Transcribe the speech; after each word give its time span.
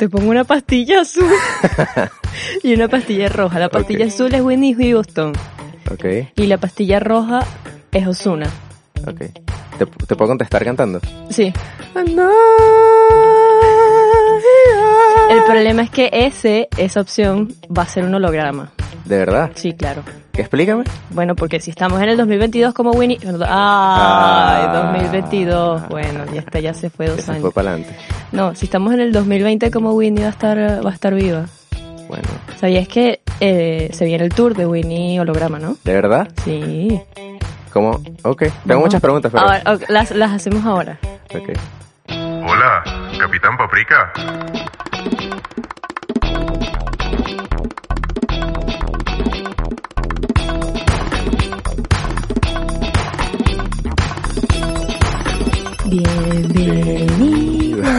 Te 0.00 0.08
pongo 0.08 0.30
una 0.30 0.44
pastilla 0.44 1.02
azul 1.02 1.26
y 2.62 2.72
una 2.72 2.88
pastilla 2.88 3.28
roja. 3.28 3.58
La 3.58 3.68
pastilla 3.68 4.06
azul 4.06 4.34
es 4.34 4.40
Whitney 4.40 4.72
Houston 4.72 5.34
Ok, 5.90 6.04
y 6.36 6.46
la 6.46 6.56
pastilla 6.56 7.00
roja 7.00 7.40
es 7.92 8.06
Ozuna. 8.06 8.46
ok. 9.06 9.18
¿Te, 9.78 9.84
te 10.06 10.16
puedo 10.16 10.28
contestar 10.28 10.64
cantando? 10.64 11.00
Sí. 11.28 11.52
El 15.30 15.44
problema 15.44 15.82
es 15.82 15.90
que 15.90 16.08
ese, 16.10 16.68
esa 16.78 17.02
opción 17.02 17.54
va 17.76 17.82
a 17.82 17.86
ser 17.86 18.04
un 18.04 18.14
holograma. 18.14 18.72
¿De 19.04 19.18
verdad? 19.18 19.50
Sí, 19.54 19.74
claro. 19.74 20.02
Explícame. 20.40 20.84
Bueno, 21.10 21.36
porque 21.36 21.60
si 21.60 21.70
estamos 21.70 22.00
en 22.00 22.08
el 22.08 22.16
2022 22.16 22.72
como 22.72 22.92
Winnie... 22.92 23.18
¡Ay! 23.22 23.28
Ah. 23.46 24.90
2022. 24.92 25.88
Bueno, 25.88 26.24
ya 26.32 26.40
está, 26.40 26.60
ya 26.60 26.72
se 26.74 26.88
fue 26.90 27.08
dos 27.08 27.22
fue 27.24 27.34
años. 27.34 27.52
para 27.52 27.72
adelante. 27.72 27.94
No, 28.32 28.54
si 28.54 28.64
estamos 28.64 28.94
en 28.94 29.00
el 29.00 29.12
2020 29.12 29.70
como 29.70 29.92
Winnie 29.92 30.22
va 30.22 30.28
a 30.28 30.32
estar, 30.32 30.58
va 30.84 30.90
a 30.90 30.94
estar 30.94 31.14
viva. 31.14 31.44
Bueno, 32.08 32.24
¿Sabías 32.58 32.88
que 32.88 33.20
eh, 33.40 33.90
se 33.92 34.04
viene 34.04 34.24
el 34.24 34.34
tour 34.34 34.54
de 34.56 34.66
Winnie 34.66 35.20
holograma, 35.20 35.58
no? 35.58 35.76
¿de 35.84 35.92
verdad? 35.94 36.28
Sí. 36.44 37.00
¿Cómo? 37.72 38.00
Ok. 38.24 38.38
Tengo 38.40 38.54
Vamos. 38.64 38.84
muchas 38.86 39.00
preguntas, 39.00 39.30
pero... 39.30 39.44
Ahora, 39.44 39.62
las, 39.88 40.10
las 40.10 40.32
hacemos 40.32 40.64
ahora. 40.64 40.98
Ok. 41.34 41.50
Hola, 42.08 42.82
Capitán 43.18 43.56
Paprika. 43.56 44.12
Bienvenido 55.90 57.82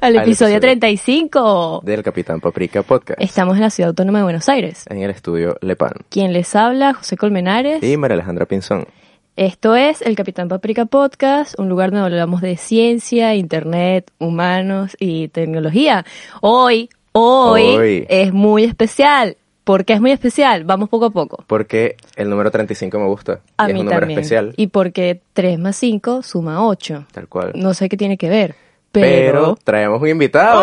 al 0.00 0.14
episodio 0.14 0.58
episodio. 0.58 0.60
35. 0.60 1.80
Del 1.84 2.04
Capitán 2.04 2.40
Paprika 2.40 2.84
Podcast. 2.84 3.20
Estamos 3.20 3.56
en 3.56 3.62
la 3.62 3.70
ciudad 3.70 3.88
autónoma 3.88 4.20
de 4.20 4.22
Buenos 4.22 4.48
Aires. 4.48 4.84
En 4.88 5.02
el 5.02 5.10
estudio 5.10 5.56
Lepan. 5.60 5.94
Quien 6.08 6.32
les 6.32 6.54
habla, 6.54 6.94
José 6.94 7.16
Colmenares. 7.16 7.82
Y 7.82 7.96
María 7.96 8.14
Alejandra 8.14 8.46
Pinzón. 8.46 8.86
Esto 9.34 9.74
es 9.74 10.02
el 10.02 10.14
Capitán 10.14 10.46
Paprika 10.46 10.84
Podcast, 10.84 11.58
un 11.58 11.68
lugar 11.68 11.90
donde 11.90 12.06
hablamos 12.06 12.40
de 12.40 12.56
ciencia, 12.56 13.34
internet, 13.34 14.08
humanos 14.20 14.96
y 15.00 15.26
tecnología. 15.28 16.06
Hoy, 16.42 16.90
hoy, 17.10 17.62
Hoy. 17.62 18.06
es 18.08 18.32
muy 18.32 18.62
especial. 18.62 19.36
¿Por 19.64 19.84
qué 19.84 19.92
es 19.92 20.00
muy 20.00 20.10
especial? 20.10 20.64
Vamos 20.64 20.88
poco 20.88 21.04
a 21.06 21.10
poco. 21.10 21.44
Porque 21.46 21.96
el 22.16 22.28
número 22.28 22.50
35 22.50 22.98
me 22.98 23.06
gusta. 23.06 23.40
A 23.56 23.70
y 23.70 23.72
mí 23.74 23.78
es 23.78 23.80
un 23.80 23.84
número 23.86 24.00
también. 24.00 24.18
especial. 24.20 24.54
Y 24.56 24.66
porque 24.68 25.20
3 25.34 25.58
más 25.58 25.76
5 25.76 26.22
suma 26.22 26.66
8. 26.66 27.06
Tal 27.12 27.28
cual. 27.28 27.52
No 27.54 27.72
sé 27.74 27.88
qué 27.88 27.96
tiene 27.96 28.16
que 28.18 28.28
ver. 28.28 28.56
Pero, 28.90 29.06
Pero... 29.40 29.58
traemos 29.62 30.02
un 30.02 30.08
invitado. 30.08 30.62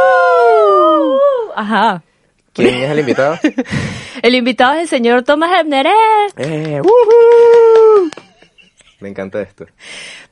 ¡Uh! 0.00 1.18
Ajá. 1.56 2.02
¿Quién 2.52 2.74
es 2.76 2.90
el 2.90 3.00
invitado? 3.00 3.38
El 4.22 4.34
invitado 4.34 4.74
es 4.74 4.80
el 4.82 4.88
señor 4.88 5.22
Thomas 5.22 5.50
Ebner. 5.58 5.86
¡Eh! 6.36 6.82
Me 9.00 9.08
encanta 9.08 9.40
esto. 9.40 9.64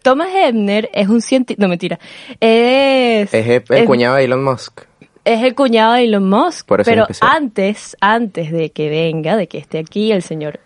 Thomas 0.02 0.28
Ebner 0.34 0.90
es 0.92 1.08
un 1.08 1.22
científico... 1.22 1.62
No, 1.62 1.68
mentira. 1.68 1.98
Es... 2.38 3.32
Es 3.32 3.46
el, 3.46 3.64
el 3.70 3.84
cuñado 3.86 4.16
de 4.16 4.24
Elon 4.24 4.44
Musk. 4.44 4.82
Es 5.28 5.42
el 5.42 5.54
cuñado 5.54 5.92
de 5.94 6.04
Elon 6.04 6.28
Musk. 6.28 6.66
Por 6.66 6.80
eso 6.80 6.90
es 6.90 6.96
pero 6.96 7.06
antes, 7.20 7.96
antes 8.00 8.50
de 8.50 8.70
que 8.70 8.88
venga, 8.88 9.36
de 9.36 9.46
que 9.46 9.58
esté 9.58 9.78
aquí 9.78 10.10
el 10.10 10.22
señor 10.22 10.60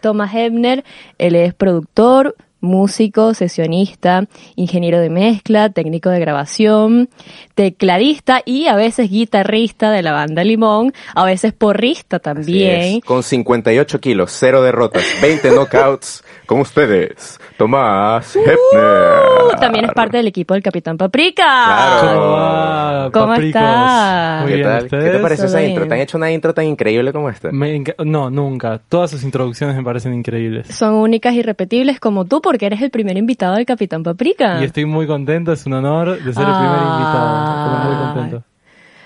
Thomas 0.00 0.34
Ebner, 0.34 0.84
él 1.18 1.34
es 1.34 1.54
productor, 1.54 2.36
músico, 2.64 3.34
sesionista, 3.34 4.26
ingeniero 4.56 4.98
de 5.00 5.10
mezcla, 5.10 5.70
técnico 5.70 6.10
de 6.10 6.20
grabación, 6.20 7.08
tecladista 7.54 8.42
y 8.44 8.66
a 8.66 8.76
veces 8.76 9.10
guitarrista 9.10 9.90
de 9.90 10.02
la 10.02 10.12
banda 10.12 10.42
Limón, 10.44 10.92
a 11.14 11.24
veces 11.24 11.52
porrista 11.52 12.16
Así 12.16 12.22
también. 12.22 12.96
es. 12.96 13.04
Con 13.04 13.22
58 13.22 14.00
kilos, 14.00 14.32
cero 14.32 14.62
derrotas, 14.62 15.04
20 15.22 15.50
knockouts. 15.50 16.24
Con 16.46 16.60
ustedes, 16.60 17.40
Tomás. 17.56 18.36
Uh, 18.36 19.58
también 19.58 19.86
es 19.86 19.92
parte 19.92 20.18
del 20.18 20.26
equipo 20.26 20.52
del 20.52 20.62
Capitán 20.62 20.98
Paprika. 20.98 21.42
Claro. 21.42 22.20
¿Cómo 22.20 22.30
va, 22.32 23.10
¿Cómo 23.12 23.26
papricos? 23.28 23.62
está? 23.62 24.38
Muy 24.42 24.50
¿Qué 24.50 24.56
bien, 24.56 24.68
tal? 24.68 24.82
¿Qué 24.88 25.10
te 25.10 25.18
parece 25.20 25.46
esa 25.46 25.62
intro? 25.62 25.88
¿Te 25.88 25.94
han 25.94 26.00
hecho 26.00 26.18
una 26.18 26.30
intro 26.30 26.52
tan 26.52 26.66
increíble 26.66 27.12
como 27.12 27.30
esta? 27.30 27.50
Me 27.50 27.82
no, 28.04 28.30
nunca. 28.30 28.78
Todas 28.88 29.10
sus 29.10 29.22
introducciones 29.24 29.74
me 29.74 29.82
parecen 29.82 30.12
increíbles. 30.12 30.68
Son 30.68 30.94
únicas 30.94 31.34
y 31.34 31.42
repetibles 31.42 31.98
como 31.98 32.26
tú 32.26 32.42
porque 32.54 32.66
eres 32.66 32.80
el 32.82 32.90
primer 32.90 33.16
invitado 33.16 33.56
del 33.56 33.66
Capitán 33.66 34.04
Paprika. 34.04 34.60
Y 34.60 34.64
estoy 34.66 34.84
muy 34.84 35.08
contento, 35.08 35.52
es 35.52 35.66
un 35.66 35.72
honor 35.72 36.10
de 36.10 36.32
ser 36.32 36.46
el 36.46 36.54
primer 36.54 36.78
invitado. 36.82 37.64
Estoy 37.74 37.88
muy 37.88 38.04
contento. 38.06 38.44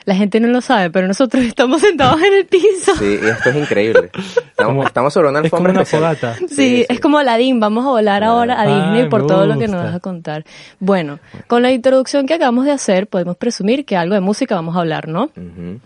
La 0.05 0.15
gente 0.15 0.39
no 0.39 0.49
lo 0.49 0.61
sabe, 0.61 0.91
pero 0.91 1.09
nosotros 1.09 1.43
estamos 1.45 1.81
sentados 1.81 2.21
en 2.21 2.35
el 2.35 2.45
piso. 2.45 2.95
Sí, 2.97 3.19
esto 3.23 3.49
es 3.49 3.57
increíble. 3.57 4.11
Estamos, 4.85 5.15
sobre 5.15 5.29
una 5.31 5.41
Es 5.41 5.51
como 5.51 5.67
alfombra 5.67 5.73
una 5.73 5.81
especial. 5.83 6.17
fogata. 6.17 6.35
Sí, 6.35 6.55
Sí, 6.55 6.87
es 6.91 7.01
como 7.01 7.17
Aladdin, 7.17 7.59
vamos 7.59 7.87
a 7.87 7.89
volar 7.89 8.23
ahora 8.23 8.55
a 8.61 8.63
Ay, 8.65 8.75
Disney 8.75 9.09
por 9.09 9.27
todo 9.27 9.47
lo 9.47 9.59
que 9.59 9.67
nos 9.67 9.83
vas 9.83 9.95
a 9.95 10.01
contar. 10.01 10.45
Bueno, 10.79 11.19
con 11.47 11.63
la 11.63 11.71
introducción 11.73 12.27
que 12.27 12.35
acabamos 12.35 12.67
de 12.67 12.73
hacer, 12.73 13.07
podemos 13.07 13.37
presumir 13.39 13.87
que 13.87 13.97
algo 13.97 14.13
de 14.15 14.21
música 14.21 14.57
vamos 14.57 14.77
a 14.77 14.81
hablar, 14.81 15.09
¿no? 15.09 15.31
Ujú. 15.37 15.81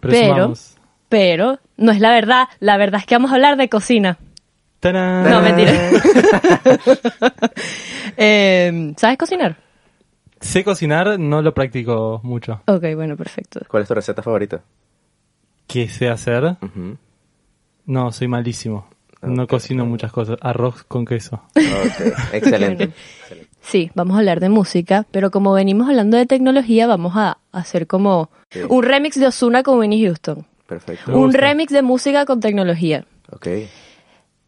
Presumamos. 0.00 0.74
Pero 1.08 1.60
no 1.76 1.92
es 1.92 2.00
la 2.00 2.10
verdad, 2.10 2.48
la 2.58 2.76
verdad 2.76 3.00
es 3.00 3.06
que 3.06 3.14
vamos 3.14 3.30
a 3.30 3.34
hablar 3.34 3.56
de 3.56 3.68
cocina. 3.68 4.18
¡Tarán! 4.80 5.28
No, 5.30 5.42
mentira. 5.42 5.72
Eh, 8.16 8.94
¿Sabes 8.96 9.16
cocinar? 9.18 9.56
Sé 10.40 10.64
cocinar, 10.64 11.18
no 11.18 11.42
lo 11.42 11.54
practico 11.54 12.20
mucho. 12.22 12.62
Ok, 12.66 12.84
bueno, 12.94 13.16
perfecto. 13.16 13.60
¿Cuál 13.68 13.82
es 13.82 13.88
tu 13.88 13.94
receta 13.94 14.22
favorita? 14.22 14.60
¿Qué 15.66 15.88
sé 15.88 16.08
hacer? 16.08 16.56
No, 17.86 18.12
soy 18.12 18.28
malísimo. 18.28 18.88
No 19.22 19.46
cocino 19.46 19.84
muchas 19.84 20.12
cosas. 20.12 20.36
Arroz 20.40 20.84
con 20.84 21.04
queso. 21.04 21.42
Ok, 21.56 22.32
excelente. 22.32 22.90
Sí, 23.60 23.90
vamos 23.94 24.14
a 24.16 24.20
hablar 24.20 24.38
de 24.40 24.48
música, 24.48 25.06
pero 25.10 25.30
como 25.30 25.52
venimos 25.52 25.88
hablando 25.88 26.16
de 26.16 26.26
tecnología, 26.26 26.86
vamos 26.86 27.12
a 27.16 27.38
hacer 27.52 27.86
como 27.86 28.30
Sí. 28.50 28.60
un 28.68 28.82
remix 28.82 29.18
de 29.18 29.26
Ozuna 29.26 29.62
con 29.62 29.78
Winnie 29.78 30.04
Houston. 30.06 30.46
Perfecto. 30.66 31.16
Un 31.18 31.32
remix 31.34 31.72
de 31.72 31.82
música 31.82 32.24
con 32.26 32.40
tecnología. 32.40 33.04
Ok. 33.30 33.46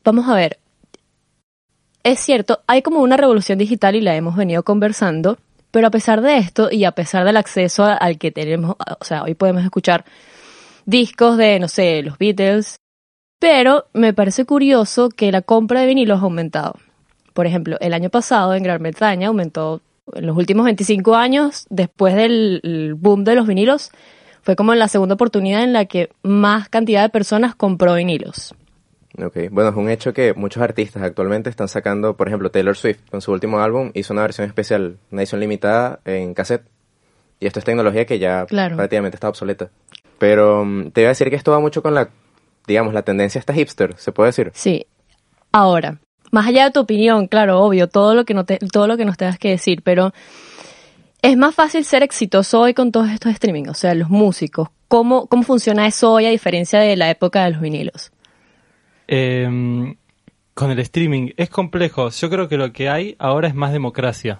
Vamos 0.05 0.28
a 0.28 0.34
ver. 0.34 0.59
Es 2.03 2.21
cierto, 2.21 2.61
hay 2.66 2.81
como 2.83 3.00
una 3.00 3.16
revolución 3.16 3.59
digital 3.59 3.94
y 3.94 4.00
la 4.00 4.16
hemos 4.16 4.34
venido 4.34 4.62
conversando, 4.62 5.38
pero 5.71 5.87
a 5.87 5.91
pesar 5.91 6.22
de 6.22 6.38
esto 6.38 6.71
y 6.71 6.84
a 6.84 6.93
pesar 6.93 7.25
del 7.27 7.37
acceso 7.37 7.84
al 7.84 8.19
que 8.19 8.33
tenemos, 8.33 8.77
o 8.99 9.05
sea, 9.05 9.22
hoy 9.22 9.34
podemos 9.34 9.62
escuchar 9.62 10.05
discos 10.87 11.37
de, 11.37 11.61
no 11.61 11.69
sé, 11.69 12.03
los 12.03 12.16
Beatles, 12.16 12.77
pero 13.38 13.87
me 13.93 14.15
parece 14.15 14.47
curioso 14.47 15.11
que 15.11 15.31
la 15.31 15.43
compra 15.43 15.81
de 15.81 15.87
vinilos 15.87 16.21
ha 16.21 16.25
aumentado. 16.25 16.77
Por 17.34 17.47
ejemplo, 17.47 17.77
el 17.81 17.93
año 17.93 18.09
pasado 18.09 18.55
en 18.55 18.62
Gran 18.62 18.82
Bretaña 18.82 19.28
aumentó, 19.28 19.82
en 20.15 20.27
los 20.27 20.37
últimos 20.37 20.65
25 20.65 21.15
años, 21.15 21.67
después 21.69 22.15
del 22.15 22.61
el 22.65 22.94
boom 22.94 23.25
de 23.25 23.34
los 23.34 23.47
vinilos, 23.47 23.91
fue 24.43 24.56
como 24.56 24.75
la 24.75 24.88
segunda 24.88 25.15
oportunidad 25.15 25.62
en 25.62 25.75
la 25.75 25.84
que 25.84 26.11
más 26.22 26.71
cantidad 26.71 27.03
de 27.03 27.11
personas 27.11 27.55
compró 27.55 27.94
vinilos. 27.94 28.55
Ok, 29.22 29.36
bueno, 29.50 29.70
es 29.70 29.76
un 29.76 29.91
hecho 29.91 30.12
que 30.12 30.34
muchos 30.34 30.62
artistas 30.62 31.03
actualmente 31.03 31.50
están 31.50 31.69
sacando, 31.69 32.16
por 32.16 32.28
ejemplo, 32.28 32.50
Taylor 32.50 32.76
Swift 32.76 33.00
con 33.10 33.20
su 33.20 33.32
último 33.32 33.60
álbum 33.60 33.91
hizo 33.94 34.12
una 34.12 34.22
versión 34.22 34.47
especial, 34.47 34.98
una 35.10 35.22
edición 35.22 35.41
limitada 35.41 36.00
en 36.04 36.34
cassette. 36.34 36.64
Y 37.38 37.47
esto 37.47 37.58
es 37.58 37.64
tecnología 37.64 38.04
que 38.04 38.19
ya 38.19 38.44
Claro. 38.47 38.76
prácticamente 38.76 39.16
está 39.16 39.28
obsoleta. 39.28 39.70
Pero 40.19 40.64
mm, 40.64 40.91
te 40.91 41.00
iba 41.03 41.08
a 41.08 41.12
decir 41.12 41.31
que 41.31 41.36
esto 41.36 41.50
va 41.53 41.60
mucho 41.60 41.82
con 41.82 41.94
la, 41.94 42.10
digamos, 42.66 42.92
la 42.92 43.03
tendencia 43.03 43.38
esta 43.38 43.54
hipster, 43.54 43.94
se 43.97 44.12
puede 44.12 44.28
decir. 44.28 44.50
Sí. 44.54 44.86
Ahora, 45.52 45.98
más 46.31 46.47
allá 46.47 46.64
de 46.64 46.70
tu 46.70 46.81
opinión, 46.81 47.26
claro, 47.26 47.60
obvio, 47.60 47.88
todo 47.88 48.14
lo 48.14 48.25
que 48.25 48.34
no 48.34 48.44
te, 48.44 48.58
todo 48.58 48.87
lo 48.87 48.97
que 48.97 49.04
nos 49.04 49.16
tengas 49.16 49.38
que 49.38 49.48
decir, 49.50 49.82
pero 49.82 50.12
es 51.23 51.37
más 51.37 51.55
fácil 51.55 51.84
ser 51.84 52.02
exitoso 52.02 52.61
hoy 52.61 52.75
con 52.75 52.93
todos 52.93 53.11
estos 53.11 53.32
streaming, 53.32 53.64
o 53.69 53.75
sea, 53.75 53.94
los 53.94 54.11
músicos. 54.11 54.69
¿Cómo, 54.88 55.26
cómo 55.26 55.43
funciona 55.43 55.87
eso 55.87 56.12
hoy 56.12 56.26
a 56.26 56.31
diferencia 56.31 56.81
de 56.81 56.96
la 56.96 57.11
época 57.11 57.44
de 57.44 57.50
los 57.50 57.61
vinilos? 57.61 58.12
Eh, 59.12 59.95
con 60.55 60.71
el 60.71 60.79
streaming 60.79 61.31
es 61.37 61.51
complejo. 61.51 62.11
Yo 62.11 62.31
creo 62.31 62.49
que 62.49 62.57
lo 62.57 62.73
que 62.73 62.89
hay 62.89 63.17
ahora 63.19 63.49
es 63.49 63.55
más 63.55 63.73
democracia. 63.73 64.39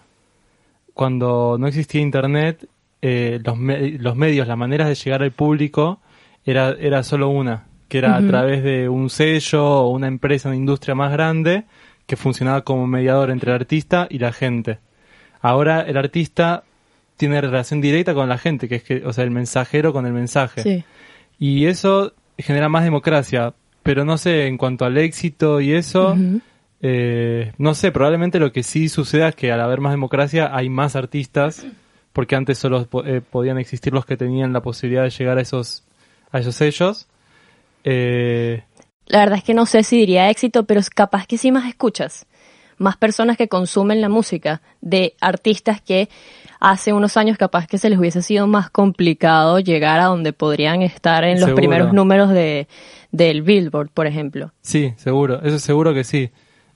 Cuando 0.95 1.57
no 1.59 1.67
existía 1.67 2.01
internet, 2.01 2.67
eh, 3.03 3.41
los, 3.45 3.57
me- 3.57 3.91
los 3.93 4.17
medios, 4.17 4.47
las 4.47 4.57
maneras 4.57 4.89
de 4.89 4.95
llegar 4.95 5.23
al 5.23 5.33
público 5.33 6.01
era, 6.45 6.71
era 6.79 7.03
solo 7.03 7.29
una, 7.29 7.67
que 7.89 7.99
era 7.99 8.17
a 8.17 8.21
través 8.29 8.63
de 8.63 8.89
un 8.89 9.09
sello 9.11 9.65
o 9.65 9.91
una 9.91 10.09
empresa, 10.09 10.49
una 10.49 10.57
industria 10.57 10.95
más 10.95 11.11
grande 11.13 11.65
que 12.07 12.17
funcionaba 12.17 12.63
como 12.63 12.87
mediador 12.87 13.31
entre 13.31 13.51
el 13.51 13.57
artista 13.57 14.07
y 14.11 14.19
la 14.19 14.33
gente. 14.33 14.79
Ahora 15.41 15.81
el 15.83 15.97
artista 15.97 16.65
tiene 17.17 17.41
relación 17.41 17.81
directa 17.81 18.15
con 18.15 18.29
la 18.29 18.37
gente, 18.39 18.69
que 18.69 18.77
es 18.77 18.83
que, 18.83 19.03
o 19.07 19.13
sea, 19.13 19.25
el 19.25 19.31
mensajero 19.31 19.93
con 19.93 20.07
el 20.07 20.13
mensaje. 20.13 20.63
Sí. 20.63 20.85
Y 21.39 21.67
eso 21.67 22.13
genera 22.37 22.69
más 22.69 22.85
democracia. 22.85 23.55
Pero 23.82 24.05
no 24.05 24.19
sé, 24.19 24.47
en 24.47 24.59
cuanto 24.59 24.85
al 24.85 24.99
éxito 24.99 25.61
y 25.61 25.73
eso. 25.73 26.17
Eh, 26.82 27.53
no 27.59 27.75
sé, 27.75 27.93
probablemente 27.93 28.38
lo 28.38 28.53
que 28.53 28.62
sí 28.62 28.88
suceda 28.88 29.29
es 29.29 29.35
que 29.35 29.53
al 29.53 29.61
haber 29.61 29.81
más 29.81 29.93
democracia 29.93 30.55
hay 30.55 30.69
más 30.69 30.97
artistas, 30.97 31.67
porque 32.12 32.37
antes 32.37 32.59
solo 32.59 32.88
eh, 33.05 33.21
podían 33.21 33.59
existir 33.59 33.93
los 33.93 34.06
que 34.06 34.17
tenían 34.17 34.53
la 34.53 34.62
posibilidad 34.62 35.03
de 35.03 35.11
llegar 35.11 35.38
a 35.38 35.43
esos, 35.43 35.85
a 36.32 36.38
esos 36.38 36.55
sellos. 36.55 37.06
Eh, 37.85 38.62
La 39.06 39.21
verdad 39.21 39.38
es 39.38 39.44
que 39.44 39.55
no 39.55 39.67
sé 39.67 39.83
si 39.83 39.99
diría 39.99 40.31
éxito, 40.31 40.65
pero 40.65 40.81
es 40.81 40.91
capaz 40.91 41.26
que 41.26 41.38
sí 41.38 41.53
más 41.53 41.69
escuchas. 41.69 42.26
Más 42.79 42.97
personas 42.97 43.37
que 43.37 43.49
consumen 43.49 44.00
la 44.00 44.09
música 44.09 44.62
de 44.81 45.15
artistas 45.21 45.83
que 45.83 46.09
hace 46.61 46.93
unos 46.93 47.17
años 47.17 47.39
capaz 47.39 47.67
que 47.67 47.79
se 47.79 47.89
les 47.91 47.99
hubiese 47.99 48.23
sido 48.23 48.47
más 48.47 48.71
complicado 48.71 49.59
llegar 49.59 49.99
a 49.99 50.05
donde 50.05 50.33
podrían 50.33 50.83
estar 50.83 51.25
en 51.25 51.41
los 51.41 51.47
Seguro. 51.47 51.57
primeros 51.57 51.93
números 51.93 52.31
de, 52.31 52.69
del 53.11 53.43
Billboard, 53.43 53.89
por 53.89 54.07
ejemplo. 54.07 54.53
Sí, 54.61 54.93
seguro, 54.97 55.41
eso 55.43 55.59
seguro 55.59 55.95
que 55.95 56.05
sí. 56.05 56.31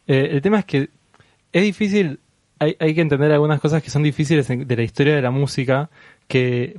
Eh, 0.07 0.31
el 0.33 0.43
tema 0.43 0.59
es 0.61 0.65
que 0.65 0.89
es 1.53 1.63
difícil, 1.63 2.19
hay, 2.59 2.77
hay 2.81 2.95
que 2.95 3.03
entender 3.03 3.31
algunas 3.31 3.61
cosas 3.61 3.83
que 3.83 3.91
son 3.91 4.03
difíciles 4.03 4.49
de 4.49 4.77
la 4.77 4.83
historia 4.83 5.15
de 5.15 5.23
la 5.23 5.31
música, 5.31 5.91
que, 6.27 6.79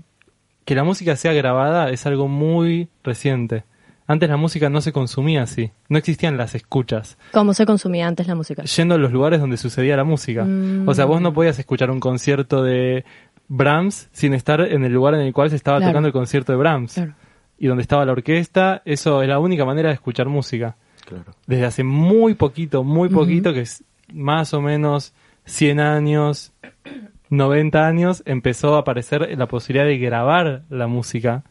que 0.65 0.75
la 0.75 0.83
música 0.83 1.15
sea 1.15 1.31
grabada 1.33 1.91
es 1.91 2.05
algo 2.07 2.27
muy 2.27 2.89
reciente. 3.03 3.63
Antes 4.07 4.29
la 4.29 4.37
música 4.37 4.69
no 4.69 4.81
se 4.81 4.91
consumía 4.91 5.41
así, 5.43 5.71
no 5.89 5.97
existían 5.97 6.37
las 6.37 6.53
escuchas, 6.53 7.17
¿Cómo 7.31 7.53
se 7.55 7.65
consumía 7.65 8.07
antes 8.07 8.27
la 8.27 8.35
música? 8.35 8.63
yendo 8.63 8.95
a 8.95 8.97
los 8.99 9.11
lugares 9.11 9.39
donde 9.39 9.57
sucedía 9.57 9.97
la 9.97 10.03
música. 10.03 10.43
Mm. 10.45 10.87
O 10.87 10.93
sea, 10.93 11.05
vos 11.05 11.21
no 11.21 11.33
podías 11.33 11.57
escuchar 11.57 11.89
un 11.89 11.99
concierto 11.99 12.61
de 12.63 13.03
Brahms 13.47 14.09
sin 14.11 14.33
estar 14.33 14.61
en 14.61 14.83
el 14.83 14.93
lugar 14.93 15.15
en 15.15 15.21
el 15.21 15.33
cual 15.33 15.49
se 15.49 15.55
estaba 15.55 15.77
Claro. 15.79 15.91
tocando 15.91 16.07
el 16.07 16.13
concierto 16.13 16.51
de 16.51 16.57
Brahms. 16.59 16.93
Claro. 16.93 17.13
Y 17.57 17.67
donde 17.67 17.81
estaba 17.81 18.05
la 18.05 18.11
orquesta, 18.11 18.81
eso 18.85 19.21
es 19.23 19.27
la 19.29 19.39
única 19.39 19.65
manera 19.65 19.89
de 19.89 19.95
escuchar 19.95 20.27
música 20.27 20.75
Claro. 21.05 21.25
desde 21.47 21.65
hace 21.65 21.83
muy 21.83 22.33
poquito, 22.35 22.83
muy 22.83 23.09
poquito, 23.09 23.53
que 23.53 23.61
es 23.61 23.83
más 24.13 24.53
o 24.53 24.61
menos 24.61 25.13
100 25.45 25.79
años, 25.79 26.53
90 27.29 27.87
años, 27.87 28.23
empezó 28.25 28.75
a 28.75 28.79
aparecer 28.79 29.35
la 29.37 29.47
posibilidad 29.47 29.85
de 29.85 29.97
grabar 29.97 30.63
la 30.69 30.87
música. 30.87 31.43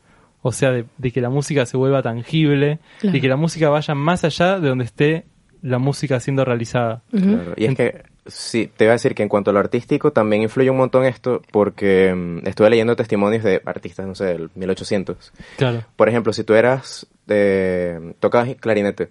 O 0.46 0.52
sea, 0.52 0.72
de, 0.72 0.84
de 0.98 1.10
que 1.10 1.22
la 1.22 1.30
música 1.30 1.64
se 1.64 1.78
vuelva 1.78 2.02
tangible 2.02 2.78
Claro. 3.00 3.16
y 3.16 3.20
que 3.22 3.28
la 3.28 3.36
música 3.36 3.70
vaya 3.70 3.94
más 3.94 4.24
allá 4.24 4.60
de 4.60 4.68
donde 4.68 4.84
esté 4.84 5.24
la 5.62 5.78
música 5.78 6.20
siendo 6.20 6.44
realizada. 6.44 7.02
Claro, 7.10 7.54
Y 7.56 7.64
es 7.64 7.74
que, 7.74 8.02
sí, 8.26 8.70
te 8.76 8.84
iba 8.84 8.92
a 8.92 8.96
decir 8.96 9.14
que 9.14 9.22
en 9.22 9.30
cuanto 9.30 9.48
a 9.50 9.54
lo 9.54 9.60
artístico 9.60 10.12
también 10.12 10.42
influye 10.42 10.68
un 10.68 10.76
montón 10.76 11.06
esto 11.06 11.40
porque 11.50 12.12
mm, 12.14 12.46
estuve 12.46 12.68
leyendo 12.68 12.94
testimonios 12.94 13.42
de 13.42 13.62
artistas, 13.64 14.06
no 14.06 14.14
sé, 14.14 14.26
del 14.26 14.50
1800. 14.54 15.32
Claro. 15.56 15.82
Por 15.96 16.10
ejemplo, 16.10 16.34
si 16.34 16.44
tú 16.44 16.52
eras, 16.52 17.06
de, 17.26 18.14
tocabas 18.20 18.54
clarinete, 18.56 19.10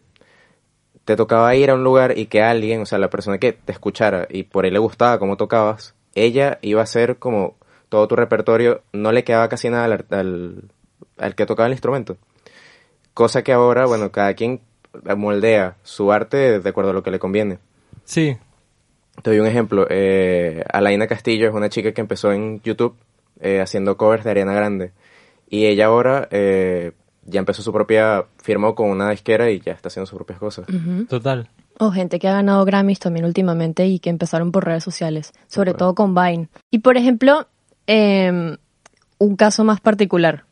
te 1.05 1.15
tocaba 1.15 1.55
ir 1.55 1.71
a 1.71 1.73
un 1.73 1.83
lugar 1.83 2.17
y 2.17 2.27
que 2.27 2.43
alguien, 2.43 2.81
o 2.81 2.85
sea, 2.85 2.99
la 2.99 3.09
persona 3.09 3.39
que 3.39 3.53
te 3.53 3.71
escuchara 3.71 4.27
y 4.29 4.43
por 4.43 4.65
ahí 4.65 4.71
le 4.71 4.79
gustaba 4.79 5.17
cómo 5.17 5.35
tocabas, 5.37 5.95
ella 6.15 6.59
iba 6.61 6.81
a 6.81 6.83
hacer 6.83 7.17
como 7.17 7.57
todo 7.89 8.07
tu 8.07 8.15
repertorio, 8.15 8.81
no 8.93 9.11
le 9.11 9.23
quedaba 9.23 9.49
casi 9.49 9.69
nada 9.69 9.85
al, 9.85 10.05
al, 10.11 10.63
al 11.17 11.35
que 11.35 11.45
tocaba 11.45 11.67
el 11.67 11.73
instrumento. 11.73 12.17
Cosa 13.13 13.43
que 13.43 13.53
ahora, 13.53 13.85
bueno, 13.85 14.11
cada 14.11 14.33
quien 14.33 14.61
moldea 15.15 15.77
su 15.83 16.11
arte 16.11 16.59
de 16.59 16.69
acuerdo 16.69 16.91
a 16.91 16.93
lo 16.93 17.03
que 17.03 17.11
le 17.11 17.19
conviene. 17.19 17.59
Sí, 18.05 18.37
Te 19.21 19.29
doy 19.29 19.39
un 19.39 19.47
ejemplo. 19.47 19.87
Eh, 19.89 20.63
Alaina 20.71 21.07
Castillo 21.07 21.47
es 21.47 21.53
una 21.53 21.69
chica 21.69 21.91
que 21.93 22.01
empezó 22.01 22.31
en 22.31 22.61
YouTube 22.61 22.95
eh, 23.39 23.61
haciendo 23.61 23.97
covers 23.97 24.23
de 24.23 24.31
Ariana 24.31 24.53
Grande. 24.53 24.91
Y 25.49 25.65
ella 25.65 25.85
ahora 25.85 26.27
eh, 26.31 26.93
ya 27.25 27.39
empezó 27.39 27.61
su 27.61 27.71
propia, 27.71 28.25
firmó 28.41 28.75
con 28.75 28.89
una 28.89 29.09
disquera 29.11 29.49
y 29.51 29.59
ya 29.59 29.73
está 29.73 29.89
haciendo 29.89 30.07
sus 30.07 30.17
propias 30.17 30.39
cosas. 30.39 30.65
total. 31.07 31.49
O 31.79 31.91
gente 31.91 32.19
que 32.19 32.27
ha 32.27 32.33
ganado 32.33 32.65
Grammys 32.65 32.99
también 32.99 33.25
últimamente 33.25 33.87
y 33.87 33.99
que 33.99 34.09
empezaron 34.09 34.51
por 34.51 34.65
redes 34.65 34.83
sociales, 34.83 35.33
sobre 35.47 35.73
todo 35.73 35.95
con 35.95 36.13
Vine. 36.13 36.49
Y 36.69 36.79
por 36.79 36.97
ejemplo, 36.97 37.47
em, 37.87 38.57
un 39.17 39.35
caso 39.35 39.63
más 39.63 39.81
particular. 39.81 40.45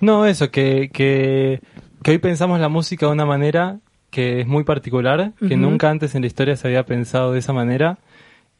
No, 0.00 0.26
eso, 0.26 0.50
que, 0.50 0.90
que, 0.92 1.60
que 2.02 2.10
hoy 2.10 2.18
pensamos 2.18 2.60
la 2.60 2.68
música 2.68 3.06
de 3.06 3.12
una 3.12 3.26
manera 3.26 3.78
que 4.10 4.40
es 4.40 4.46
muy 4.46 4.64
particular, 4.64 5.32
que 5.46 5.56
nunca 5.56 5.90
antes 5.90 6.14
en 6.14 6.22
la 6.22 6.26
historia 6.26 6.56
se 6.56 6.68
había 6.68 6.86
pensado 6.86 7.32
de 7.32 7.40
esa 7.40 7.52
manera 7.52 7.98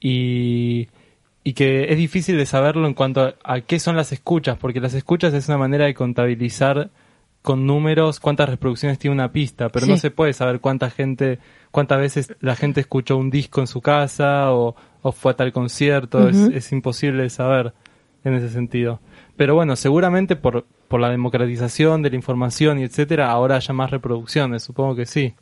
y, 0.01 0.89
y 1.45 1.55
que 1.55 1.93
es 1.93 1.97
difícil 1.97 2.37
de 2.37 2.45
saberlo 2.45 2.87
en 2.87 2.95
cuanto 2.95 3.23
a, 3.23 3.35
a 3.43 3.61
qué 3.63 3.79
son 3.79 3.97
las 3.97 4.13
escuchas, 4.13 4.59
porque 4.59 4.81
las 4.81 4.93
escuchas 4.93 5.33
es 5.33 5.49
una 5.49 5.57
manera 5.57 5.87
de 5.87 5.95
contabilizar 5.95 6.91
con 7.47 7.65
números 7.65 8.19
cuántas 8.19 8.49
reproducciones 8.49 8.99
tiene 8.99 9.15
una 9.15 9.31
pista, 9.31 9.69
pero 9.69 9.87
no 9.87 9.97
se 9.97 10.11
puede 10.11 10.33
saber 10.33 10.59
cuánta 10.59 10.91
gente, 10.91 11.39
cuántas 11.71 12.01
veces 12.01 12.35
la 12.41 12.57
gente 12.57 12.81
escuchó 12.81 13.17
un 13.17 13.31
disco 13.31 13.61
en 13.61 13.69
su 13.69 13.81
casa 13.81 14.53
o, 14.53 14.75
o 15.01 15.13
fue 15.13 15.31
a 15.31 15.37
tal 15.37 15.53
concierto, 15.53 16.29
es, 16.29 16.37
es 16.37 16.73
imposible 16.73 17.23
de 17.23 17.31
saber 17.31 17.73
en 18.25 18.35
ese 18.35 18.51
sentido. 18.51 19.01
Pero 19.37 19.55
bueno, 19.55 19.77
seguramente 19.77 20.35
por, 20.35 20.67
por 20.89 21.01
la 21.01 21.11
democratización 21.11 22.03
de 22.03 22.11
la 22.11 22.17
información 22.17 22.79
y 22.79 22.85
etcétera, 22.85 23.31
ahora 23.31 23.57
haya 23.57 23.75
más 23.75 23.91
reproducciones, 23.91 24.63
supongo 24.63 24.95
que 24.95 25.07
sí. 25.07 25.35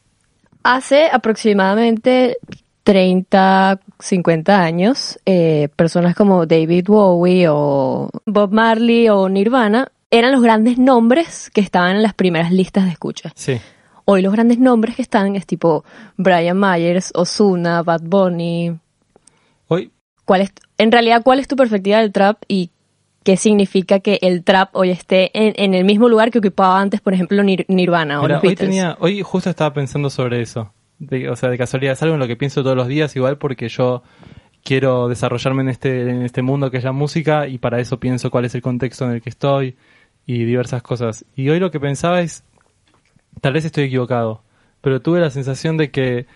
Hace 0.62 1.08
aproximadamente 1.12 2.38
30, 2.84 3.80
50 3.98 4.60
años, 4.60 5.18
eh, 5.26 5.68
personas 5.76 6.14
como 6.14 6.46
David 6.46 6.86
Bowie 6.86 7.46
o 7.48 8.10
Bob 8.26 8.52
Marley 8.52 9.08
o 9.08 9.28
Nirvana 9.28 9.90
eran 10.10 10.32
los 10.32 10.42
grandes 10.42 10.78
nombres 10.78 11.50
que 11.50 11.60
estaban 11.60 11.96
en 11.96 12.02
las 12.02 12.14
primeras 12.14 12.52
listas 12.52 12.84
de 12.84 12.90
escucha. 12.90 13.32
Sí. 13.34 13.60
Hoy 14.04 14.22
los 14.22 14.32
grandes 14.32 14.58
nombres 14.58 14.96
que 14.96 15.02
están 15.02 15.34
es 15.34 15.46
tipo 15.46 15.84
Brian 16.16 16.60
Myers, 16.60 17.10
Ozuna, 17.14 17.82
Bad 17.82 18.02
Bunny. 18.02 18.78
Hoy, 19.66 19.90
¿Cuál 20.24 20.42
es, 20.42 20.52
en 20.78 20.92
realidad, 20.92 21.22
cuál 21.24 21.38
es 21.38 21.48
tu 21.48 21.56
perspectiva 21.56 21.98
del 21.98 22.12
trap 22.12 22.42
y 22.48 22.70
qué 23.24 23.36
significa 23.36 23.98
que 24.00 24.18
el 24.22 24.44
trap 24.44 24.70
hoy 24.76 24.90
esté 24.90 25.30
en, 25.36 25.54
en 25.56 25.74
el 25.74 25.84
mismo 25.84 26.08
lugar 26.08 26.30
que 26.30 26.38
ocupaba 26.38 26.80
antes, 26.80 27.00
por 27.00 27.14
ejemplo, 27.14 27.42
Nir- 27.42 27.64
Nirvana 27.68 28.20
o 28.20 28.22
mira, 28.22 28.34
los 28.36 28.44
hoy 28.44 28.50
Beatles? 28.50 28.68
tenía, 28.70 28.96
hoy 29.00 29.22
justo 29.22 29.50
estaba 29.50 29.72
pensando 29.74 30.10
sobre 30.10 30.40
eso. 30.42 30.72
De- 30.98 31.28
o 31.28 31.34
sea, 31.34 31.48
de 31.50 31.58
casualidad, 31.58 31.94
es 31.94 32.02
algo 32.02 32.14
en 32.14 32.20
lo 32.20 32.26
que 32.28 32.36
pienso 32.36 32.62
todos 32.62 32.76
los 32.76 32.86
días, 32.86 33.16
igual 33.16 33.38
porque 33.38 33.68
yo 33.68 34.02
quiero 34.62 35.08
desarrollarme 35.08 35.62
en 35.62 35.68
este, 35.70 36.02
en 36.02 36.22
este 36.22 36.42
mundo 36.42 36.70
que 36.70 36.76
es 36.78 36.84
la 36.84 36.92
música 36.92 37.48
y 37.48 37.58
para 37.58 37.80
eso 37.80 37.98
pienso 37.98 38.30
cuál 38.30 38.44
es 38.44 38.54
el 38.54 38.62
contexto 38.62 39.04
en 39.06 39.12
el 39.12 39.22
que 39.22 39.30
estoy 39.30 39.76
y 40.26 40.44
diversas 40.44 40.82
cosas. 40.82 41.24
Y 41.34 41.48
hoy 41.48 41.58
lo 41.60 41.70
que 41.70 41.80
pensaba 41.80 42.20
es, 42.20 42.44
tal 43.40 43.54
vez 43.54 43.64
estoy 43.64 43.84
equivocado, 43.84 44.42
pero 44.80 45.00
tuve 45.02 45.20
la 45.20 45.30
sensación 45.30 45.76
de 45.76 45.90
que 45.90 46.26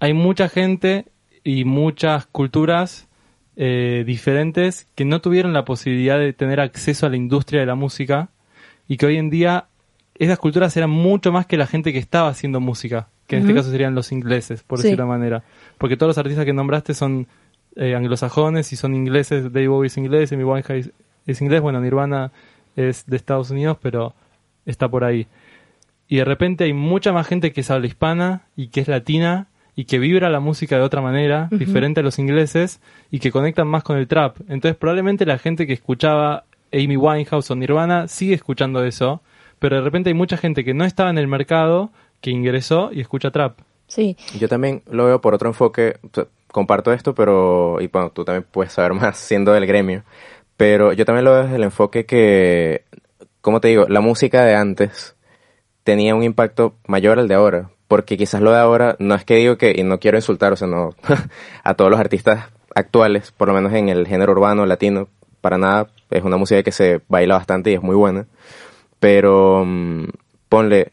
hay 0.00 0.14
mucha 0.14 0.48
gente 0.48 1.06
y 1.44 1.64
muchas 1.64 2.26
culturas 2.26 3.07
eh, 3.60 4.04
diferentes 4.06 4.86
que 4.94 5.04
no 5.04 5.20
tuvieron 5.20 5.52
la 5.52 5.64
posibilidad 5.64 6.16
de 6.18 6.32
tener 6.32 6.60
acceso 6.60 7.06
a 7.06 7.10
la 7.10 7.16
industria 7.16 7.58
de 7.60 7.66
la 7.66 7.74
música 7.74 8.28
y 8.86 8.96
que 8.96 9.06
hoy 9.06 9.16
en 9.16 9.30
día 9.30 9.66
esas 10.14 10.38
culturas 10.38 10.76
eran 10.76 10.90
mucho 10.90 11.32
más 11.32 11.44
que 11.46 11.56
la 11.56 11.66
gente 11.66 11.92
que 11.92 11.98
estaba 11.98 12.28
haciendo 12.28 12.60
música, 12.60 13.08
que 13.26 13.36
en 13.36 13.42
este 13.42 13.54
caso 13.54 13.70
serían 13.70 13.94
los 13.96 14.12
ingleses, 14.12 14.62
por 14.62 14.78
Sí. 14.78 14.84
decirlo 14.84 15.04
de 15.04 15.08
manera. 15.10 15.42
Porque 15.76 15.96
todos 15.96 16.10
los 16.10 16.18
artistas 16.18 16.44
que 16.44 16.52
nombraste 16.52 16.94
son 16.94 17.26
eh, 17.76 17.94
anglosajones 17.94 18.72
y 18.72 18.76
son 18.76 18.94
ingleses, 18.94 19.52
Dave 19.52 19.68
Bowie 19.68 19.88
es 19.88 19.96
inglés, 19.98 20.32
Amy 20.32 20.44
Winehouse 20.44 20.90
es 21.26 21.40
inglés, 21.42 21.60
bueno, 21.60 21.80
Nirvana 21.80 22.32
es 22.76 23.06
de 23.06 23.16
Estados 23.16 23.50
Unidos, 23.50 23.76
pero 23.82 24.14
está 24.66 24.88
por 24.88 25.04
ahí. 25.04 25.26
Y 26.08 26.16
de 26.16 26.24
repente 26.24 26.64
hay 26.64 26.72
mucha 26.72 27.12
más 27.12 27.26
gente 27.26 27.52
que 27.52 27.60
es 27.60 27.70
habla 27.70 27.86
hispana 27.86 28.42
y 28.56 28.68
que 28.68 28.80
es 28.80 28.88
latina 28.88 29.46
y 29.78 29.84
que 29.84 30.00
vibra 30.00 30.28
la 30.28 30.40
música 30.40 30.74
de 30.74 30.82
otra 30.82 31.00
manera, 31.00 31.46
diferente 31.52 32.00
a 32.00 32.02
los 32.02 32.18
ingleses, 32.18 32.80
y 33.12 33.20
que 33.20 33.30
conectan 33.30 33.68
más 33.68 33.84
con 33.84 33.96
el 33.96 34.08
trap. 34.08 34.38
Entonces 34.48 34.76
probablemente 34.76 35.24
la 35.24 35.38
gente 35.38 35.68
que 35.68 35.72
escuchaba 35.72 36.42
Amy 36.72 36.96
Winehouse 36.96 37.48
o 37.52 37.54
Nirvana 37.54 38.08
sigue 38.08 38.34
escuchando 38.34 38.82
eso, 38.82 39.22
pero 39.60 39.76
de 39.76 39.82
repente 39.82 40.10
hay 40.10 40.14
mucha 40.14 40.36
gente 40.36 40.64
que 40.64 40.74
no 40.74 40.84
estaba 40.84 41.10
en 41.10 41.18
el 41.18 41.28
mercado, 41.28 41.90
que 42.20 42.32
ingresó 42.32 42.90
y 42.92 43.00
escucha 43.00 43.30
trap. 43.30 43.60
Sí, 43.86 44.16
Yo 44.40 44.48
también 44.48 44.82
lo 44.90 45.04
veo 45.04 45.20
por 45.20 45.34
otro 45.34 45.48
enfoque, 45.48 45.94
comparto 46.48 46.92
esto, 46.92 47.14
pero, 47.14 47.80
y 47.80 47.86
bueno, 47.86 48.10
tú 48.10 48.24
también 48.24 48.46
puedes 48.50 48.72
saber 48.72 48.94
más 48.94 49.16
siendo 49.16 49.52
del 49.52 49.66
gremio, 49.66 50.02
pero 50.56 50.92
yo 50.92 51.04
también 51.04 51.24
lo 51.24 51.34
veo 51.34 51.44
desde 51.44 51.54
el 51.54 51.62
enfoque 51.62 52.04
que, 52.04 52.82
como 53.40 53.60
te 53.60 53.68
digo, 53.68 53.86
la 53.88 54.00
música 54.00 54.44
de 54.44 54.56
antes 54.56 55.14
tenía 55.84 56.16
un 56.16 56.24
impacto 56.24 56.74
mayor 56.88 57.20
al 57.20 57.28
de 57.28 57.34
ahora, 57.36 57.70
porque 57.88 58.16
quizás 58.16 58.40
lo 58.40 58.52
de 58.52 58.58
ahora, 58.58 58.96
no 58.98 59.14
es 59.14 59.24
que 59.24 59.36
digo 59.36 59.56
que, 59.58 59.74
y 59.76 59.82
no 59.82 59.98
quiero 59.98 60.18
insultar, 60.18 60.52
o 60.52 60.56
sea, 60.56 60.68
no, 60.68 60.90
a 61.64 61.74
todos 61.74 61.90
los 61.90 61.98
artistas 61.98 62.46
actuales, 62.74 63.32
por 63.32 63.48
lo 63.48 63.54
menos 63.54 63.72
en 63.72 63.88
el 63.88 64.06
género 64.06 64.32
urbano, 64.32 64.66
latino, 64.66 65.08
para 65.40 65.58
nada, 65.58 65.88
es 66.10 66.22
una 66.22 66.36
música 66.36 66.62
que 66.62 66.72
se 66.72 67.00
baila 67.08 67.34
bastante 67.36 67.70
y 67.70 67.74
es 67.74 67.82
muy 67.82 67.96
buena, 67.96 68.26
pero 69.00 69.64
mm, 69.66 70.04
ponle, 70.48 70.92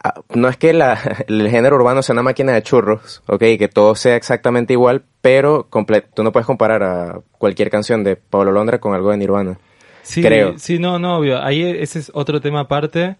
Ah, 0.00 0.14
no 0.32 0.46
es 0.48 0.56
que 0.56 0.72
la- 0.72 0.96
el 1.26 1.50
género 1.50 1.74
urbano 1.74 2.02
sea 2.02 2.12
una 2.12 2.22
máquina 2.22 2.52
de 2.52 2.62
churros, 2.62 3.20
ok, 3.26 3.40
que 3.58 3.68
todo 3.68 3.96
sea 3.96 4.14
exactamente 4.14 4.72
igual, 4.72 5.02
pero 5.20 5.68
comple- 5.68 6.04
tú 6.14 6.22
no 6.22 6.30
puedes 6.30 6.46
comparar 6.46 6.84
a 6.84 7.20
cualquier 7.36 7.68
canción 7.68 8.04
de 8.04 8.14
Pablo 8.14 8.52
Londra 8.52 8.78
con 8.78 8.94
algo 8.94 9.10
de 9.10 9.16
Nirvana. 9.16 9.58
Sí, 10.02 10.22
Creo. 10.22 10.56
sí, 10.56 10.78
no, 10.78 11.00
no, 11.00 11.18
obvio. 11.18 11.42
Ahí 11.42 11.62
ese 11.80 11.98
es 11.98 12.12
otro 12.14 12.40
tema 12.40 12.60
aparte. 12.60 13.16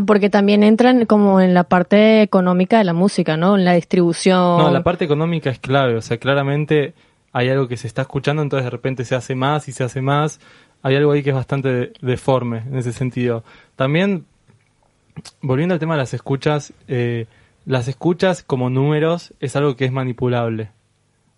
Porque 0.00 0.30
también 0.30 0.62
entran 0.62 1.04
como 1.06 1.40
en 1.40 1.52
la 1.54 1.64
parte 1.64 2.22
económica 2.22 2.78
de 2.78 2.84
la 2.84 2.94
música, 2.94 3.36
¿no? 3.36 3.56
En 3.58 3.64
la 3.64 3.74
distribución. 3.74 4.38
No, 4.58 4.70
la 4.70 4.82
parte 4.82 5.04
económica 5.04 5.50
es 5.50 5.58
clave, 5.58 5.96
o 5.96 6.00
sea, 6.02 6.16
claramente 6.16 6.94
hay 7.32 7.48
algo 7.50 7.68
que 7.68 7.76
se 7.76 7.86
está 7.86 8.02
escuchando, 8.02 8.42
entonces 8.42 8.64
de 8.64 8.70
repente 8.70 9.04
se 9.04 9.14
hace 9.14 9.34
más 9.34 9.68
y 9.68 9.72
se 9.72 9.84
hace 9.84 10.00
más. 10.00 10.40
Hay 10.82 10.96
algo 10.96 11.12
ahí 11.12 11.22
que 11.22 11.30
es 11.30 11.36
bastante 11.36 11.68
de- 11.68 11.92
deforme 12.00 12.58
en 12.58 12.76
ese 12.76 12.92
sentido. 12.92 13.44
También, 13.76 14.24
volviendo 15.40 15.74
al 15.74 15.78
tema 15.80 15.94
de 15.94 15.98
las 16.00 16.14
escuchas, 16.14 16.72
eh, 16.88 17.26
las 17.64 17.88
escuchas 17.88 18.42
como 18.42 18.70
números 18.70 19.32
es 19.40 19.54
algo 19.56 19.76
que 19.76 19.84
es 19.84 19.92
manipulable. 19.92 20.70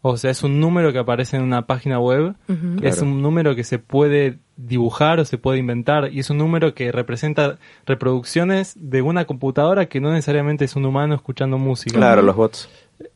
O 0.02 0.16
sea, 0.16 0.30
es 0.30 0.42
un 0.42 0.60
número 0.60 0.92
que 0.92 0.98
aparece 0.98 1.36
en 1.36 1.42
una 1.42 1.62
página 1.66 1.98
web, 1.98 2.34
Ujú. 2.48 2.76
es 2.82 2.96
Claro. 2.96 3.10
un 3.10 3.22
número 3.22 3.54
que 3.54 3.64
se 3.64 3.78
puede 3.78 4.38
dibujar 4.56 5.18
o 5.20 5.24
se 5.24 5.38
puede 5.38 5.58
inventar 5.58 6.12
y 6.12 6.20
es 6.20 6.30
un 6.30 6.38
número 6.38 6.74
que 6.74 6.92
representa 6.92 7.58
reproducciones 7.86 8.76
de 8.78 9.02
una 9.02 9.24
computadora 9.24 9.86
que 9.86 10.00
no 10.00 10.12
necesariamente 10.12 10.64
es 10.64 10.76
un 10.76 10.84
humano 10.84 11.14
escuchando 11.14 11.58
música. 11.58 11.96
Claro, 11.96 12.22
los 12.22 12.36
bots. 12.36 12.68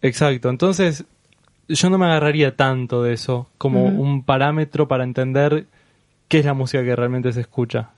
Exacto, 0.02 0.50
entonces 0.50 1.04
yo 1.68 1.90
no 1.90 1.99
me 1.99 2.07
agarraría 2.07 2.57
tanto 2.57 3.02
de 3.02 3.12
eso 3.12 3.49
como 3.59 3.85
un 3.85 4.25
parámetro 4.25 4.88
para 4.88 5.04
entender 5.04 5.66
qué 6.28 6.38
es 6.40 6.45
la 6.45 6.54
música 6.54 6.83
que 6.83 6.97
realmente 6.97 7.33
se 7.33 7.42
escucha. 7.42 7.90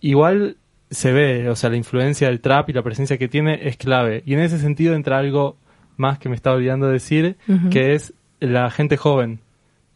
Igual 0.00 0.56
se 0.90 1.12
ve, 1.12 1.48
o 1.48 1.56
sea, 1.56 1.70
la 1.70 1.76
influencia 1.76 2.28
del 2.28 2.40
trap 2.40 2.70
y 2.70 2.72
la 2.72 2.82
presencia 2.82 3.18
que 3.18 3.28
tiene 3.28 3.68
es 3.68 3.76
clave. 3.76 4.22
Y 4.26 4.34
en 4.34 4.40
ese 4.40 4.58
sentido 4.58 4.94
entra 4.94 5.18
algo 5.18 5.56
más 5.96 6.18
que 6.18 6.28
me 6.28 6.34
estaba 6.34 6.56
olvidando 6.56 6.88
decir, 6.88 7.36
que 7.70 7.94
es 7.94 8.14
la 8.40 8.70
gente 8.70 8.96
joven. 8.96 9.40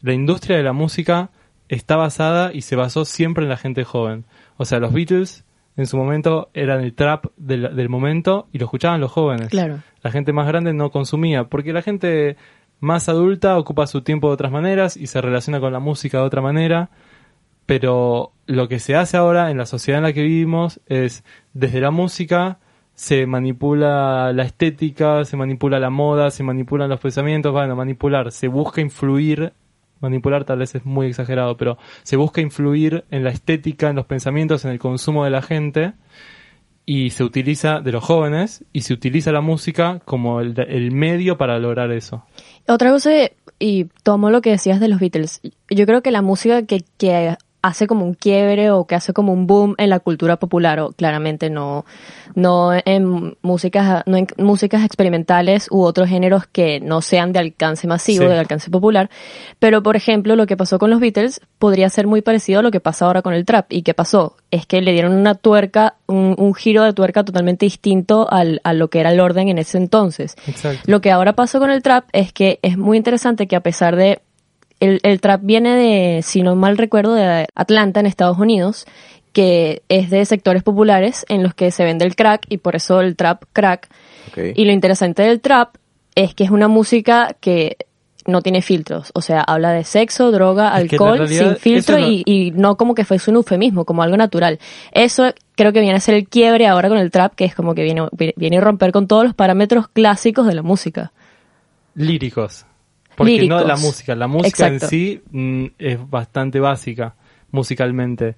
La 0.02 0.12
industria 0.12 0.56
de 0.56 0.62
la 0.62 0.72
música 0.72 1.30
está 1.68 1.96
basada 1.96 2.52
y 2.52 2.62
se 2.62 2.76
basó 2.76 3.04
siempre 3.04 3.44
en 3.44 3.50
la 3.50 3.56
gente 3.56 3.84
joven. 3.84 4.24
O 4.56 4.64
sea, 4.64 4.78
los 4.78 4.92
Beatles 4.92 5.44
en 5.76 5.86
su 5.86 5.96
momento 5.96 6.50
eran 6.54 6.80
el 6.80 6.94
trap 6.94 7.26
del, 7.36 7.74
del 7.76 7.88
momento 7.88 8.48
y 8.52 8.58
lo 8.58 8.64
escuchaban 8.64 9.00
los 9.00 9.12
jóvenes. 9.12 9.48
Claro. 9.48 9.80
La 10.02 10.10
gente 10.10 10.32
más 10.32 10.46
grande 10.46 10.72
no 10.72 10.90
consumía, 10.90 11.44
porque 11.44 11.72
la 11.72 11.82
gente 11.82 12.36
más 12.80 13.08
adulta 13.08 13.58
ocupa 13.58 13.86
su 13.86 14.02
tiempo 14.02 14.28
de 14.28 14.34
otras 14.34 14.52
maneras 14.52 14.96
y 14.96 15.06
se 15.06 15.20
relaciona 15.20 15.60
con 15.60 15.72
la 15.72 15.78
música 15.80 16.18
de 16.18 16.24
otra 16.24 16.40
manera. 16.40 16.90
Pero 17.66 18.32
lo 18.46 18.68
que 18.68 18.78
se 18.78 18.94
hace 18.94 19.16
ahora 19.16 19.50
en 19.50 19.58
la 19.58 19.66
sociedad 19.66 19.98
en 19.98 20.04
la 20.04 20.12
que 20.12 20.22
vivimos 20.22 20.80
es, 20.86 21.24
desde 21.52 21.80
la 21.80 21.90
música, 21.90 22.58
se 22.94 23.26
manipula 23.26 24.32
la 24.32 24.44
estética, 24.44 25.24
se 25.24 25.36
manipula 25.36 25.80
la 25.80 25.90
moda, 25.90 26.30
se 26.30 26.42
manipulan 26.42 26.88
los 26.88 27.00
pensamientos, 27.00 27.52
bueno, 27.52 27.74
manipular, 27.76 28.30
se 28.30 28.48
busca 28.48 28.80
influir, 28.80 29.52
manipular 30.00 30.44
tal 30.44 30.58
vez 30.58 30.74
es 30.74 30.84
muy 30.84 31.08
exagerado, 31.08 31.56
pero 31.56 31.78
se 32.02 32.16
busca 32.16 32.40
influir 32.40 33.04
en 33.10 33.24
la 33.24 33.30
estética, 33.30 33.90
en 33.90 33.96
los 33.96 34.06
pensamientos, 34.06 34.64
en 34.64 34.72
el 34.72 34.78
consumo 34.78 35.24
de 35.24 35.30
la 35.30 35.42
gente 35.42 35.94
y 36.86 37.10
se 37.10 37.24
utiliza 37.24 37.80
de 37.80 37.92
los 37.92 38.04
jóvenes 38.04 38.64
y 38.72 38.82
se 38.82 38.94
utiliza 38.94 39.32
la 39.32 39.40
música 39.40 40.00
como 40.04 40.40
el, 40.40 40.58
el 40.68 40.92
medio 40.92 41.36
para 41.36 41.58
lograr 41.58 41.90
eso. 41.90 42.24
Otra 42.68 42.92
cosa, 42.92 43.10
y 43.58 43.86
tomo 44.04 44.30
lo 44.30 44.40
que 44.40 44.50
decías 44.50 44.78
de 44.78 44.88
los 44.88 45.00
Beatles, 45.00 45.40
yo 45.68 45.84
creo 45.84 46.02
que 46.02 46.12
la 46.12 46.22
música 46.22 46.62
que, 46.64 46.84
que 46.96 47.36
hace 47.66 47.86
como 47.86 48.04
un 48.04 48.14
quiebre 48.14 48.70
o 48.70 48.86
que 48.86 48.94
hace 48.94 49.12
como 49.12 49.32
un 49.32 49.46
boom 49.46 49.74
en 49.78 49.90
la 49.90 49.98
cultura 49.98 50.36
popular, 50.36 50.78
o 50.80 50.92
claramente 50.92 51.50
no, 51.50 51.84
no 52.34 52.70
en 52.84 53.36
músicas, 53.42 54.02
no 54.06 54.16
en 54.16 54.28
músicas 54.38 54.84
experimentales 54.84 55.68
u 55.70 55.82
otros 55.82 56.08
géneros 56.08 56.46
que 56.46 56.80
no 56.80 57.02
sean 57.02 57.32
de 57.32 57.40
alcance 57.40 57.86
masivo, 57.86 58.24
Sí. 58.24 58.28
de 58.30 58.38
alcance 58.38 58.70
popular. 58.70 59.10
Pero, 59.58 59.82
por 59.82 59.96
ejemplo, 59.96 60.36
lo 60.36 60.46
que 60.46 60.56
pasó 60.56 60.78
con 60.78 60.90
los 60.90 61.00
Beatles 61.00 61.40
podría 61.58 61.88
ser 61.88 62.06
muy 62.06 62.22
parecido 62.22 62.60
a 62.60 62.62
lo 62.62 62.70
que 62.70 62.80
pasa 62.80 63.06
ahora 63.06 63.22
con 63.22 63.34
el 63.34 63.44
trap. 63.44 63.72
¿Y 63.72 63.82
qué 63.82 63.94
pasó? 63.94 64.36
Es 64.50 64.66
que 64.66 64.80
le 64.80 64.92
dieron 64.92 65.12
una 65.12 65.34
tuerca, 65.34 65.94
un, 66.06 66.34
un 66.38 66.54
giro 66.54 66.84
de 66.84 66.92
tuerca 66.92 67.24
totalmente 67.24 67.66
distinto 67.66 68.28
al, 68.30 68.60
a 68.64 68.72
lo 68.74 68.88
que 68.88 69.00
era 69.00 69.10
el 69.10 69.18
orden 69.20 69.48
en 69.48 69.58
ese 69.58 69.78
entonces. 69.78 70.36
Exacto. 70.46 70.82
Lo 70.86 71.00
que 71.00 71.10
ahora 71.10 71.32
pasó 71.34 71.58
con 71.58 71.70
el 71.70 71.82
trap 71.82 72.04
es 72.12 72.32
que 72.32 72.58
es 72.62 72.78
muy 72.78 72.96
interesante 72.96 73.46
que 73.48 73.56
a 73.56 73.60
pesar 73.60 73.96
de 73.96 74.20
el, 74.80 75.00
el 75.02 75.20
trap 75.20 75.40
viene 75.44 75.74
de, 75.76 76.22
si 76.22 76.42
no 76.42 76.54
mal 76.56 76.76
recuerdo, 76.78 77.14
de 77.14 77.46
Atlanta 77.54 78.00
en 78.00 78.06
Estados 78.06 78.38
Unidos, 78.38 78.86
que 79.32 79.82
es 79.88 80.10
de 80.10 80.24
sectores 80.24 80.62
populares 80.62 81.24
en 81.28 81.42
los 81.42 81.54
que 81.54 81.70
se 81.70 81.84
vende 81.84 82.04
el 82.04 82.16
crack 82.16 82.46
y 82.48 82.58
por 82.58 82.76
eso 82.76 83.00
el 83.00 83.16
trap 83.16 83.44
crack. 83.52 83.88
Y 84.54 84.64
lo 84.64 84.72
interesante 84.72 85.22
del 85.22 85.40
trap 85.40 85.76
es 86.14 86.34
que 86.34 86.44
es 86.44 86.50
una 86.50 86.68
música 86.68 87.36
que 87.40 87.76
no 88.26 88.42
tiene 88.42 88.60
filtros, 88.60 89.12
o 89.14 89.20
sea, 89.22 89.40
habla 89.42 89.70
de 89.70 89.84
sexo, 89.84 90.32
droga, 90.32 90.68
Es 90.80 90.88
que 90.88 90.96
en 90.96 91.02
alcohol, 91.02 91.18
realidad 91.18 91.48
sin 91.52 91.56
filtro 91.58 91.98
no- 91.98 92.08
y, 92.08 92.22
y 92.26 92.50
no 92.50 92.76
como 92.76 92.94
que 92.96 93.04
fue 93.04 93.18
un 93.28 93.36
eufemismo, 93.36 93.84
como 93.84 94.02
algo 94.02 94.16
natural. 94.16 94.58
Eso 94.90 95.32
creo 95.54 95.72
que 95.72 95.80
viene 95.80 95.96
a 95.96 96.00
ser 96.00 96.14
el 96.16 96.28
quiebre 96.28 96.66
ahora 96.66 96.88
con 96.88 96.98
el 96.98 97.12
trap, 97.12 97.34
que 97.36 97.44
es 97.44 97.54
como 97.54 97.74
que 97.76 97.84
viene, 97.84 98.02
viene 98.36 98.58
a 98.58 98.60
romper 98.62 98.90
con 98.90 99.06
todos 99.06 99.22
los 99.24 99.34
parámetros 99.34 99.86
clásicos 99.88 100.46
de 100.46 100.54
la 100.54 100.62
música. 100.62 101.12
Líricos. 101.94 102.66
Porque 103.16 103.32
Líricos. 103.32 103.62
no 103.62 103.66
la 103.66 103.76
música. 103.76 104.14
La 104.14 104.26
música 104.26 104.66
Exacto. 104.68 104.84
en 104.84 104.90
sí 104.90 105.22
mm, 105.30 105.66
es 105.78 106.10
bastante 106.10 106.60
básica 106.60 107.14
musicalmente. 107.50 108.36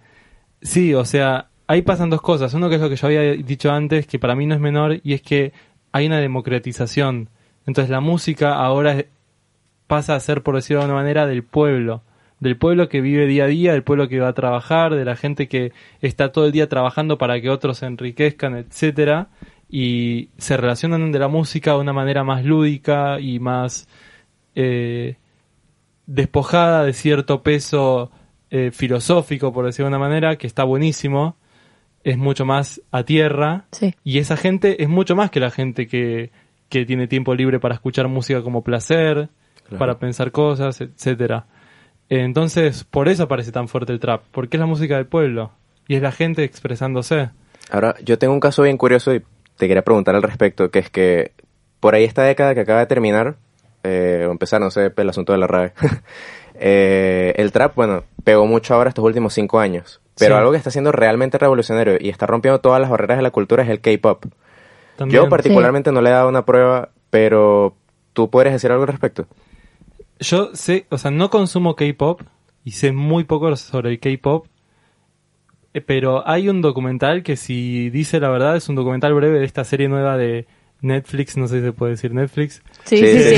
Sí, 0.63 0.95
o 0.95 1.05
sea, 1.05 1.49
ahí 1.67 1.83
pasan 1.83 2.11
dos 2.11 2.23
cosas. 2.23 2.55
Uno 2.55 2.69
que 2.69 2.77
es 2.77 2.81
lo 2.81 2.89
que 2.89 2.97
yo 2.97 3.07
había 3.07 3.23
dicho 3.35 3.71
antes, 3.71 4.07
que 4.07 4.19
para 4.19 4.35
mí 4.35 4.47
no 4.47 4.55
es 4.55 4.61
menor, 4.61 5.01
y 5.03 5.15
es 5.15 5.23
que 5.23 5.53
hay 5.93 6.07
una 6.07 6.21
democratización. 6.21 7.29
Entonces 7.67 7.91
la 7.91 8.01
música 8.01 8.55
ahora 8.55 9.05
pasa 9.87 10.15
a 10.15 10.21
ser, 10.21 10.43
por 10.43 10.55
decirlo 10.55 10.81
de 10.81 10.87
una 10.87 10.95
manera, 10.95 11.27
del 11.27 11.43
pueblo. 11.43 12.03
Del 12.41 12.57
pueblo 12.57 12.89
que 12.89 13.01
vive 13.01 13.27
día 13.27 13.45
a 13.45 13.49
día, 13.49 13.73
del 13.73 13.83
pueblo 13.83 14.09
que 14.09 14.21
va 14.21 14.29
a 14.29 14.33
trabajar, 14.33 14.95
de 14.95 15.05
la 15.05 15.17
gente 15.17 15.49
que 15.49 15.73
está 16.01 16.31
todo 16.31 16.47
el 16.47 16.53
día 16.53 16.69
trabajando 16.69 17.19
para 17.19 17.41
que 17.41 17.51
otros 17.51 17.79
se 17.79 17.87
enriquezcan, 17.87 18.57
etcétera, 18.57 19.29
y 19.69 20.29
se 20.39 20.57
relacionan 20.57 21.11
de 21.11 21.19
la 21.19 21.29
música 21.29 21.73
de 21.73 21.79
una 21.79 21.93
manera 21.93 22.23
más 22.23 22.45
lúdica 22.45 23.19
y 23.19 23.41
más 23.41 23.89
eh, 24.55 25.17
despojada 26.07 26.85
de 26.85 26.93
cierto 26.93 27.43
peso 27.43 28.11
eh, 28.51 28.71
filosófico, 28.73 29.53
por 29.53 29.67
decirlo 29.67 29.91
de 29.91 29.97
una 29.97 30.05
manera, 30.09 30.37
que 30.37 30.47
está 30.47 30.65
buenísimo, 30.65 31.37
es 32.05 32.17
mucho 32.17 32.45
más 32.47 32.81
a 32.91 33.03
tierra, 33.03 33.67
Sí. 33.73 33.95
y 34.05 34.19
esa 34.19 34.37
gente 34.37 34.83
es 34.83 34.89
mucho 34.89 35.15
más 35.17 35.31
que 35.31 35.41
la 35.41 35.51
gente 35.51 35.87
que, 35.87 36.31
que 36.69 36.87
tiene 36.87 37.07
tiempo 37.09 37.35
libre 37.35 37.61
para 37.61 37.75
escuchar 37.75 38.09
música 38.09 38.43
como 38.43 38.63
placer, 38.63 39.29
Claro. 39.65 39.79
para 39.79 39.99
pensar 39.99 40.33
cosas, 40.33 40.81
etcétera. 40.81 41.45
Entonces, 42.09 42.85
por 42.85 43.09
eso 43.09 43.29
parece 43.29 43.53
tan 43.53 43.69
fuerte 43.69 43.93
el 43.93 44.01
trap, 44.01 44.23
porque 44.33 44.57
es 44.57 44.61
la 44.61 44.67
música 44.67 44.97
del 44.97 45.07
pueblo, 45.07 45.51
y 45.87 45.97
es 45.97 46.03
la 46.03 46.11
gente 46.13 46.43
expresándose. 46.45 47.29
Ahora, 47.71 47.95
yo 48.03 48.17
tengo 48.19 48.33
un 48.33 48.41
caso 48.41 48.63
bien 48.63 48.79
curioso 48.79 49.15
y 49.15 49.21
te 49.59 49.69
quería 49.69 49.83
preguntar 49.83 50.15
al 50.15 50.23
respecto, 50.23 50.71
que 50.71 50.79
es 50.79 50.89
que 50.89 51.33
por 51.81 51.95
ahí 51.95 52.05
esta 52.05 52.23
década 52.23 52.55
que 52.55 52.61
acaba 52.61 52.81
de 52.81 52.87
terminar, 52.87 53.37
eh, 53.89 54.29
empezar, 54.31 54.61
no 54.61 54.71
sé, 54.71 54.93
el 54.95 55.09
asunto 55.09 55.33
de 55.33 55.39
la 55.39 55.47
RAE, 55.47 55.73
eh, 56.55 57.35
el 57.37 57.53
trap, 57.53 57.75
bueno, 57.75 58.05
pegó 58.25 58.47
mucho 58.47 58.75
ahora 58.75 58.91
estos 58.91 59.05
últimos 59.05 59.35
cinco 59.35 59.59
años. 59.61 60.01
Pero 60.19 60.35
Sí. 60.35 60.39
algo 60.39 60.51
que 60.51 60.57
está 60.59 60.71
siendo 60.71 60.93
realmente 60.93 61.39
revolucionario 61.39 61.97
y 62.01 62.09
está 62.09 62.27
rompiendo 62.27 62.61
todas 62.61 62.81
las 62.81 62.91
barreras 62.91 63.19
de 63.19 63.23
la 63.23 63.31
cultura 63.31 63.63
es 63.63 63.69
el 63.69 63.81
K-pop. 63.81 64.25
Yo 65.07 65.29
particularmente 65.29 65.93
no 65.93 66.01
le 66.01 66.11
he 66.11 66.13
dado 66.13 66.29
una 66.29 66.45
prueba, 66.45 66.91
pero 67.11 67.77
tú 68.13 68.29
podrías 68.31 68.55
decir 68.55 68.71
algo 68.73 68.83
al 68.83 68.89
respecto. 68.89 69.27
Yo 70.19 70.51
sé, 70.55 70.87
o 70.91 70.99
sea, 70.99 71.13
no 71.13 71.31
consumo 71.31 71.77
K-pop 71.77 72.23
y 72.65 72.73
sé 72.73 72.91
muy 72.91 73.23
poco 73.25 73.55
sobre 73.55 73.91
el 73.91 74.01
K-pop, 74.01 74.47
eh, 75.73 75.81
pero 75.81 76.27
hay 76.29 76.49
un 76.49 76.61
documental 76.63 77.23
que 77.23 77.37
si 77.37 77.91
dice 77.91 78.19
la 78.19 78.31
verdad 78.31 78.57
es 78.57 78.69
un 78.69 78.75
documental 78.75 79.15
breve 79.15 79.39
de 79.39 79.45
esta 79.45 79.63
serie 79.63 79.89
nueva 79.89 80.17
de 80.17 80.47
Netflix, 80.81 81.37
no 81.37 81.49
sé 81.49 81.59
si 81.59 81.65
se 81.67 81.73
puede 81.73 81.93
decir 81.93 82.13
Netflix. 82.15 82.63
Sí, 82.85 82.97
Sí, 82.99 83.07
sí, 83.07 83.35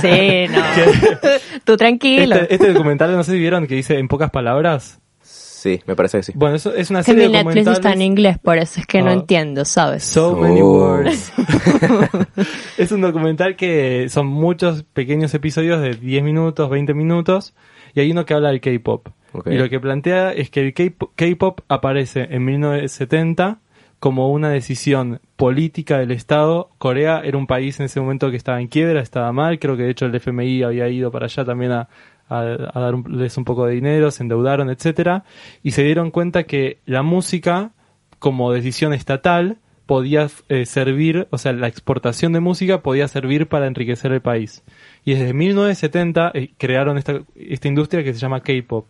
sí, 0.00 0.46
no. 0.50 0.62
Tú 1.64 1.76
tranquilo. 1.76 2.36
Este, 2.36 2.54
este 2.54 2.72
documental, 2.72 3.12
no 3.14 3.22
sé 3.24 3.32
si 3.32 3.38
vieron 3.38 3.66
que 3.66 3.74
dice 3.74 3.98
en 3.98 4.08
pocas 4.08 4.30
palabras. 4.30 5.00
Sí, 5.20 5.80
me 5.86 5.96
parece 5.96 6.18
que 6.18 6.22
sí. 6.22 6.32
Bueno, 6.36 6.54
eso 6.54 6.72
es 6.72 6.88
una 6.90 7.00
que 7.00 7.06
serie 7.06 7.26
mi 7.28 7.32
de 7.32 7.38
Netflix 7.44 7.64
documentales. 7.64 7.78
está 7.78 7.92
en 7.92 8.02
inglés, 8.02 8.38
por 8.38 8.58
eso 8.58 8.78
es 8.80 8.86
que 8.86 9.02
no 9.02 9.10
Ah. 9.10 9.14
entiendo, 9.14 9.64
¿sabes? 9.64 10.04
So 10.04 10.36
many 10.36 10.60
Oh. 10.62 10.72
words. 10.78 11.32
es 12.78 12.92
un 12.92 13.00
documental 13.00 13.56
que 13.56 14.06
son 14.08 14.26
muchos 14.28 14.84
pequeños 14.84 15.34
episodios 15.34 15.80
de 15.82 15.94
10 15.94 16.22
minutos, 16.22 16.70
20 16.70 16.94
minutos, 16.94 17.54
y 17.94 18.00
hay 18.00 18.10
uno 18.12 18.24
que 18.24 18.34
habla 18.34 18.50
del 18.50 18.60
K-pop. 18.60 19.08
Y 19.46 19.54
lo 19.56 19.68
que 19.68 19.80
plantea 19.80 20.32
es 20.32 20.48
que 20.48 20.60
el 20.60 20.72
K-pop- 20.74 21.10
K-pop 21.16 21.60
aparece 21.68 22.28
en 22.30 22.44
1970 22.44 23.58
como 24.00 24.30
una 24.32 24.50
decisión 24.50 25.20
política 25.36 25.98
del 25.98 26.10
Estado. 26.12 26.70
Corea 26.78 27.20
era 27.24 27.36
un 27.38 27.46
país 27.46 27.78
en 27.80 27.86
ese 27.86 28.00
momento 28.00 28.30
que 28.30 28.36
estaba 28.36 28.60
en 28.60 28.68
quiebra, 28.68 29.00
estaba 29.00 29.32
mal, 29.32 29.58
creo 29.58 29.76
que 29.76 29.82
de 29.84 29.90
hecho 29.90 30.06
el 30.06 30.14
FMI 30.14 30.62
había 30.62 30.88
ido 30.88 31.10
para 31.10 31.26
allá 31.26 31.44
también 31.44 31.72
a, 31.72 31.88
a, 32.28 32.40
a 32.74 32.80
darles 32.80 33.36
un 33.36 33.44
poco 33.44 33.66
de 33.66 33.74
dinero, 33.74 34.10
se 34.10 34.22
endeudaron, 34.22 34.70
etcétera, 34.70 35.24
y 35.62 35.72
se 35.72 35.82
dieron 35.82 36.10
cuenta 36.10 36.44
que 36.44 36.78
la 36.86 37.02
música 37.02 37.72
como 38.18 38.52
decisión 38.52 38.92
estatal 38.92 39.58
podía 39.86 40.28
eh, 40.50 40.66
servir, 40.66 41.28
o 41.30 41.38
sea, 41.38 41.54
la 41.54 41.66
exportación 41.66 42.34
de 42.34 42.40
música 42.40 42.82
podía 42.82 43.08
servir 43.08 43.46
para 43.48 43.66
enriquecer 43.66 44.12
el 44.12 44.20
país. 44.20 44.62
Y 45.02 45.14
desde 45.14 45.32
1970 45.32 46.32
eh, 46.34 46.50
crearon 46.58 46.98
esta, 46.98 47.22
esta 47.34 47.68
industria 47.68 48.04
que 48.04 48.12
se 48.12 48.18
llama 48.18 48.40
K-pop. 48.42 48.86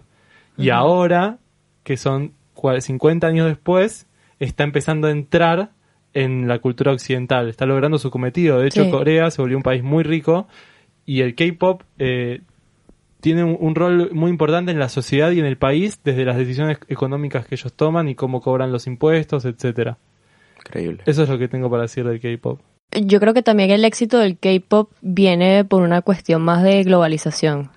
Y 0.56 0.70
ahora, 0.70 1.38
que 1.84 1.96
son 1.96 2.32
cua- 2.56 2.80
50 2.80 3.28
años 3.28 3.46
después, 3.46 4.07
está 4.38 4.64
empezando 4.64 5.08
a 5.08 5.10
entrar 5.10 5.70
en 6.14 6.48
la 6.48 6.58
cultura 6.58 6.92
occidental, 6.92 7.48
está 7.48 7.66
logrando 7.66 7.98
su 7.98 8.10
cometido. 8.10 8.60
De 8.60 8.68
hecho, 8.68 8.84
Sí. 8.84 8.90
Corea 8.90 9.30
se 9.30 9.42
volvió 9.42 9.56
un 9.56 9.62
país 9.62 9.82
muy 9.82 10.02
rico 10.04 10.48
y 11.04 11.20
el 11.20 11.34
K-pop 11.34 11.82
eh, 11.98 12.40
tiene 13.20 13.44
un, 13.44 13.56
un 13.60 13.74
rol 13.74 14.10
muy 14.12 14.30
importante 14.30 14.70
en 14.72 14.78
la 14.78 14.88
sociedad 14.88 15.30
y 15.32 15.40
en 15.40 15.46
el 15.46 15.58
país 15.58 16.00
desde 16.04 16.24
las 16.24 16.36
decisiones 16.36 16.78
económicas 16.88 17.46
que 17.46 17.56
ellos 17.56 17.72
toman 17.72 18.08
y 18.08 18.14
cómo 18.14 18.40
cobran 18.40 18.72
los 18.72 18.86
impuestos, 18.86 19.44
etcétera. 19.44 19.98
Increíble. 20.58 21.02
Eso 21.06 21.22
es 21.22 21.28
lo 21.28 21.38
que 21.38 21.48
tengo 21.48 21.70
para 21.70 21.82
decir 21.82 22.06
del 22.06 22.20
K-pop. 22.20 22.60
Yo 23.02 23.20
creo 23.20 23.34
que 23.34 23.42
también 23.42 23.70
el 23.70 23.84
éxito 23.84 24.18
del 24.18 24.38
K-pop 24.38 24.90
viene 25.02 25.64
por 25.64 25.82
una 25.82 26.00
cuestión 26.02 26.42
más 26.42 26.62
de 26.62 26.82
globalización. 26.84 27.70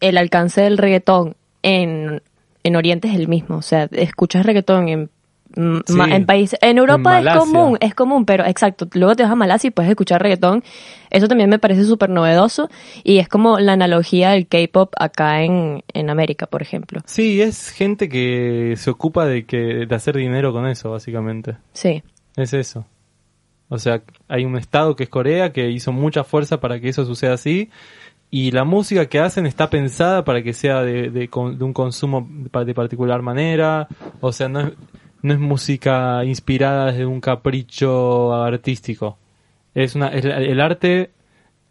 El 0.00 0.16
alcance 0.18 0.62
del 0.62 0.78
reggaetón 0.78 1.36
en, 1.62 2.22
en 2.62 2.76
Oriente 2.76 3.08
es 3.08 3.14
el 3.14 3.28
mismo. 3.28 3.56
O 3.56 3.62
sea, 3.62 3.88
escuchas 3.92 4.46
reggaetón 4.46 4.88
en, 4.88 5.10
Sí. 5.56 5.92
ma- 5.94 6.14
en 6.14 6.26
países. 6.26 6.58
En 6.62 6.76
Europa 6.78 7.18
En 7.18 7.26
es 7.28 7.34
común, 7.34 7.78
es 7.80 7.94
común, 7.94 8.26
pero 8.26 8.44
exacto. 8.44 8.86
Luego 8.92 9.16
te 9.16 9.22
vas 9.22 9.32
a 9.32 9.36
Malasia 9.36 9.68
y 9.68 9.70
puedes 9.70 9.90
escuchar 9.90 10.22
reggaetón. 10.22 10.62
Eso 11.10 11.28
también 11.28 11.48
me 11.48 11.58
parece 11.58 11.84
súper 11.84 12.10
novedoso. 12.10 12.68
Y 13.02 13.18
es 13.18 13.28
como 13.28 13.58
la 13.58 13.72
analogía 13.72 14.30
del 14.32 14.46
K-pop 14.46 14.92
acá 14.98 15.42
en, 15.42 15.82
en 15.94 16.10
América, 16.10 16.46
por 16.46 16.60
ejemplo. 16.62 17.00
Sí, 17.06 17.40
es 17.40 17.70
gente 17.70 18.08
que 18.08 18.74
se 18.76 18.90
ocupa 18.90 19.24
de 19.24 19.46
que 19.46 19.86
de 19.86 19.94
hacer 19.94 20.16
dinero 20.16 20.52
con 20.52 20.66
eso, 20.66 20.90
básicamente. 20.90 21.56
Sí. 21.72 22.02
Es 22.36 22.52
eso. 22.52 22.84
O 23.68 23.78
sea, 23.78 24.02
hay 24.28 24.44
un 24.44 24.56
estado 24.56 24.94
que 24.94 25.04
es 25.04 25.08
Corea 25.08 25.52
que 25.52 25.70
hizo 25.70 25.90
mucha 25.90 26.22
fuerza 26.22 26.60
para 26.60 26.78
que 26.80 26.88
eso 26.90 27.04
suceda 27.04 27.32
así. 27.34 27.70
Y 28.30 28.50
la 28.50 28.64
música 28.64 29.06
que 29.06 29.20
hacen 29.20 29.46
está 29.46 29.70
pensada 29.70 30.24
para 30.24 30.42
que 30.42 30.52
sea 30.52 30.82
de, 30.82 31.10
de 31.10 31.28
de 31.30 31.64
un 31.64 31.72
consumo 31.72 32.28
de 32.30 32.74
particular 32.74 33.22
manera. 33.22 33.88
O 34.20 34.32
sea, 34.32 34.48
no 34.48 34.60
es, 34.60 34.72
no 35.26 35.34
es 35.34 35.40
música 35.40 36.24
inspirada 36.24 36.92
desde 36.92 37.04
un 37.04 37.20
capricho 37.20 38.32
artístico. 38.32 39.18
Es 39.74 39.96
una, 39.96 40.08
es 40.08 40.24
el 40.24 40.60
arte, 40.60 41.10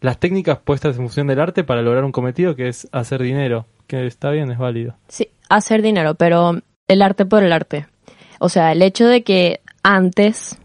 las 0.02 0.20
técnicas 0.20 0.58
puestas 0.58 0.96
en 0.96 1.02
función 1.04 1.26
del 1.26 1.40
arte 1.40 1.64
para 1.64 1.80
lograr 1.80 2.04
un 2.04 2.12
cometido 2.12 2.54
que 2.54 2.68
es 2.68 2.86
hacer 2.92 3.22
dinero. 3.22 3.64
Que 3.86 4.06
está 4.06 4.30
bien, 4.30 4.50
es 4.50 4.58
válido. 4.58 4.96
Sí, 5.08 5.30
hacer 5.48 5.80
dinero, 5.80 6.16
pero 6.16 6.60
el 6.86 7.00
arte 7.00 7.24
por 7.24 7.42
el 7.42 7.52
arte. 7.52 7.86
O 8.40 8.50
sea, 8.50 8.72
el 8.72 8.82
hecho 8.82 9.06
de 9.06 9.22
que 9.22 9.60
antes, 9.82 10.58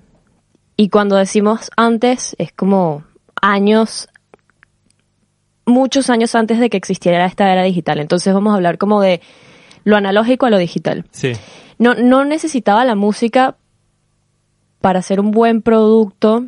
y 0.76 0.90
cuando 0.90 1.16
decimos 1.16 1.72
antes, 1.78 2.36
es 2.40 2.52
como 2.52 3.06
años, 3.42 4.10
muchos 5.66 6.10
años 6.10 6.36
antes 6.36 6.60
de 6.60 6.70
que 6.70 6.76
existiera 6.76 7.26
esta 7.26 7.54
era 7.54 7.64
digital. 7.64 8.00
Entonces 8.00 8.34
vamos 8.34 8.52
a 8.52 8.58
hablar 8.58 8.78
como 8.78 9.00
de 9.00 9.22
lo 9.84 9.96
analógico 9.98 10.46
a 10.46 10.50
lo 10.50 10.58
digital. 10.58 11.06
Sí. 11.12 11.34
No, 11.78 11.94
no 11.96 12.26
necesitaba 12.26 12.86
la 12.86 12.96
música 12.96 13.56
para 14.82 15.00
hacer 15.00 15.20
un 15.20 15.32
buen 15.32 15.62
producto 15.62 16.46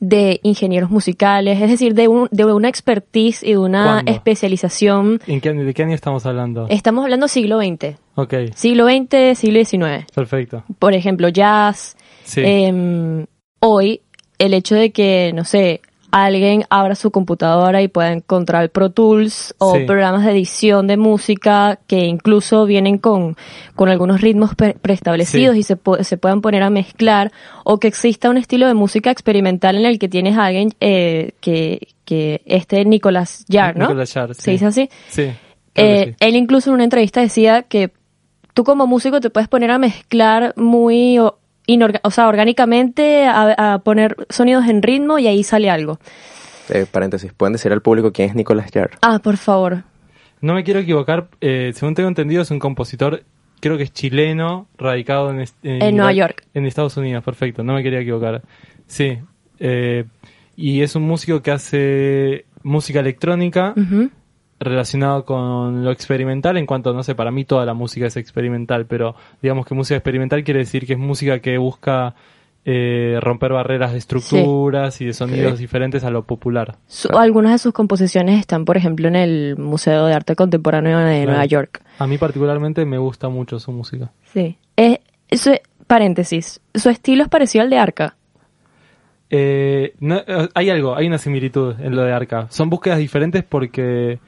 de 0.00 0.38
ingenieros 0.42 0.90
musicales, 0.90 1.60
es 1.60 1.70
decir, 1.70 1.94
de, 1.94 2.08
un- 2.08 2.28
de 2.30 2.44
una 2.44 2.68
expertise 2.68 3.42
y 3.42 3.52
de 3.52 3.58
una 3.58 3.84
¿Cuándo? 3.84 4.12
especialización. 4.12 5.20
¿En 5.26 5.40
qué, 5.40 5.52
¿De 5.52 5.74
qué 5.74 5.82
año 5.82 5.94
estamos 5.94 6.26
hablando? 6.26 6.66
Estamos 6.68 7.04
hablando 7.04 7.26
siglo 7.28 7.58
XX. 7.58 7.96
Ok, 8.14 8.34
Siglo 8.54 8.86
XX, 8.86 9.38
siglo 9.38 9.64
XIX. 9.64 10.04
perfecto. 10.14 10.62
Por 10.78 10.92
ejemplo, 10.94 11.28
jazz. 11.28 11.96
Sí. 12.24 12.42
Em, 12.44 13.26
hoy, 13.60 14.02
el 14.38 14.54
hecho 14.54 14.74
de 14.74 14.90
que, 14.92 15.32
no 15.34 15.44
sé, 15.44 15.80
alguien 16.10 16.64
abra 16.70 16.94
su 16.94 17.10
computadora 17.10 17.82
y 17.82 17.88
pueda 17.88 18.12
encontrar 18.12 18.70
Pro 18.70 18.90
Tools 18.90 19.54
o 19.58 19.74
Sí. 19.76 19.84
programas 19.84 20.24
de 20.24 20.30
edición 20.32 20.86
de 20.86 20.96
música 20.96 21.78
que 21.86 22.06
incluso 22.06 22.64
vienen 22.64 22.98
con, 22.98 23.36
con 23.74 23.88
algunos 23.88 24.20
ritmos 24.20 24.54
pre- 24.54 24.74
preestablecidos 24.74 25.54
Sí. 25.54 25.60
y 25.60 25.62
se, 25.64 25.76
se 26.04 26.16
puedan 26.16 26.40
poner 26.40 26.62
a 26.62 26.70
mezclar 26.70 27.30
o 27.64 27.78
que 27.78 27.88
exista 27.88 28.30
un 28.30 28.38
estilo 28.38 28.66
de 28.66 28.74
música 28.74 29.10
experimental 29.10 29.76
en 29.76 29.84
el 29.86 29.98
que 29.98 30.08
tienes 30.08 30.36
a 30.38 30.46
alguien 30.46 30.72
eh, 30.80 31.32
que, 31.40 31.88
que 32.04 32.40
este 32.46 32.84
Nicolás 32.86 33.44
Jarre, 33.50 33.78
¿no? 33.78 33.86
Nicolas 33.88 34.12
Jarre, 34.12 34.34
¿Se 34.34 34.42
sí. 34.42 34.50
dice 34.52 34.66
así? 34.66 34.90
Sí. 35.08 35.30
Eh. 35.74 36.14
Él 36.20 36.36
incluso 36.36 36.70
en 36.70 36.74
una 36.74 36.84
entrevista 36.84 37.20
decía 37.20 37.62
que 37.62 37.92
tú 38.54 38.64
como 38.64 38.86
músico 38.86 39.20
te 39.20 39.30
puedes 39.30 39.48
poner 39.48 39.70
a 39.70 39.78
mezclar 39.78 40.52
muy, 40.56 41.20
inorga- 41.68 42.00
o 42.02 42.10
sea, 42.10 42.26
orgánicamente, 42.28 43.26
a, 43.26 43.74
a 43.74 43.78
poner 43.78 44.16
sonidos 44.30 44.66
en 44.66 44.82
ritmo 44.82 45.18
y 45.20 45.26
ahí 45.28 45.44
sale 45.44 45.70
algo. 45.70 45.98
Eh, 46.70 46.86
paréntesis, 46.90 47.32
¿pueden 47.32 47.52
decir 47.52 47.72
al 47.72 47.80
público 47.82 48.12
quién 48.12 48.30
es 48.30 48.34
Nicolas 48.34 48.70
Jarre? 48.72 48.96
Ah, 49.02 49.20
por 49.20 49.36
favor. 49.36 49.84
No 50.40 50.54
me 50.54 50.64
quiero 50.64 50.80
equivocar, 50.80 51.28
eh, 51.40 51.72
según 51.74 51.94
tengo 51.94 52.08
entendido 52.08 52.42
es 52.42 52.50
un 52.50 52.58
compositor, 52.58 53.22
creo 53.60 53.76
que 53.76 53.84
es 53.84 53.92
chileno, 53.92 54.66
radicado 54.78 55.30
en, 55.30 55.40
est- 55.40 55.56
En 55.62 55.96
Nueva 55.96 56.12
York. 56.12 56.44
En 56.54 56.64
Estados 56.66 56.96
Unidos, 56.96 57.24
perfecto, 57.24 57.62
no 57.64 57.74
me 57.74 57.82
quería 57.82 58.00
equivocar. 58.00 58.42
Sí, 58.86 59.18
eh, 59.60 60.04
y 60.56 60.82
es 60.82 60.94
un 60.96 61.02
músico 61.02 61.42
que 61.42 61.50
hace 61.50 62.44
música 62.62 63.00
electrónica 63.00 63.72
Ujú. 63.76 64.10
Relacionado 64.60 65.24
con 65.24 65.84
lo 65.84 65.90
experimental 65.92 66.56
en 66.56 66.66
cuanto, 66.66 66.92
no 66.92 67.02
sé, 67.02 67.14
para 67.14 67.30
mí 67.30 67.44
toda 67.44 67.64
la 67.64 67.74
música 67.74 68.06
es 68.06 68.16
experimental, 68.16 68.86
pero 68.86 69.14
digamos 69.40 69.66
que 69.66 69.74
música 69.74 69.96
experimental 69.96 70.42
quiere 70.44 70.60
decir 70.60 70.86
que 70.86 70.94
es 70.94 70.98
música 70.98 71.38
que 71.40 71.58
busca 71.58 72.14
eh, 72.64 73.18
romper 73.22 73.52
barreras 73.52 73.92
de 73.92 73.98
estructuras 73.98 75.00
y 75.00 75.06
de 75.06 75.12
sonidos 75.14 75.58
diferentes 75.58 76.04
a 76.04 76.10
lo 76.10 76.24
popular. 76.24 76.76
Su- 76.86 77.08
algunas 77.16 77.52
de 77.52 77.58
sus 77.58 77.72
composiciones 77.72 78.40
están, 78.40 78.64
por 78.64 78.76
ejemplo, 78.76 79.08
en 79.08 79.16
el 79.16 79.56
Museo 79.56 80.04
de 80.06 80.12
Arte 80.14 80.34
Contemporáneo 80.36 80.98
de 80.98 81.14
Claro. 81.18 81.30
Nueva 81.30 81.44
York. 81.46 81.82
A 81.98 82.06
mí 82.06 82.18
particularmente 82.18 82.84
me 82.84 82.98
gusta 82.98 83.28
mucho 83.28 83.58
su 83.58 83.72
música. 83.72 84.10
Sí. 84.34 84.58
Eh, 84.76 85.00
eso, 85.30 85.52
paréntesis. 85.86 86.60
Su 86.74 86.90
estilo 86.90 87.22
es 87.22 87.28
parecido 87.28 87.62
al 87.62 87.70
de 87.70 87.78
Arca. 87.78 88.16
Eh, 89.30 89.94
no, 90.00 90.16
eh, 90.26 90.48
hay 90.54 90.70
algo, 90.70 90.96
hay 90.96 91.06
una 91.06 91.18
similitud 91.18 91.74
en 91.80 91.94
lo 91.94 92.02
de 92.02 92.12
Arca. 92.12 92.46
Son 92.50 92.68
búsquedas 92.68 92.98
diferentes 92.98 93.44
porque... 93.44 94.18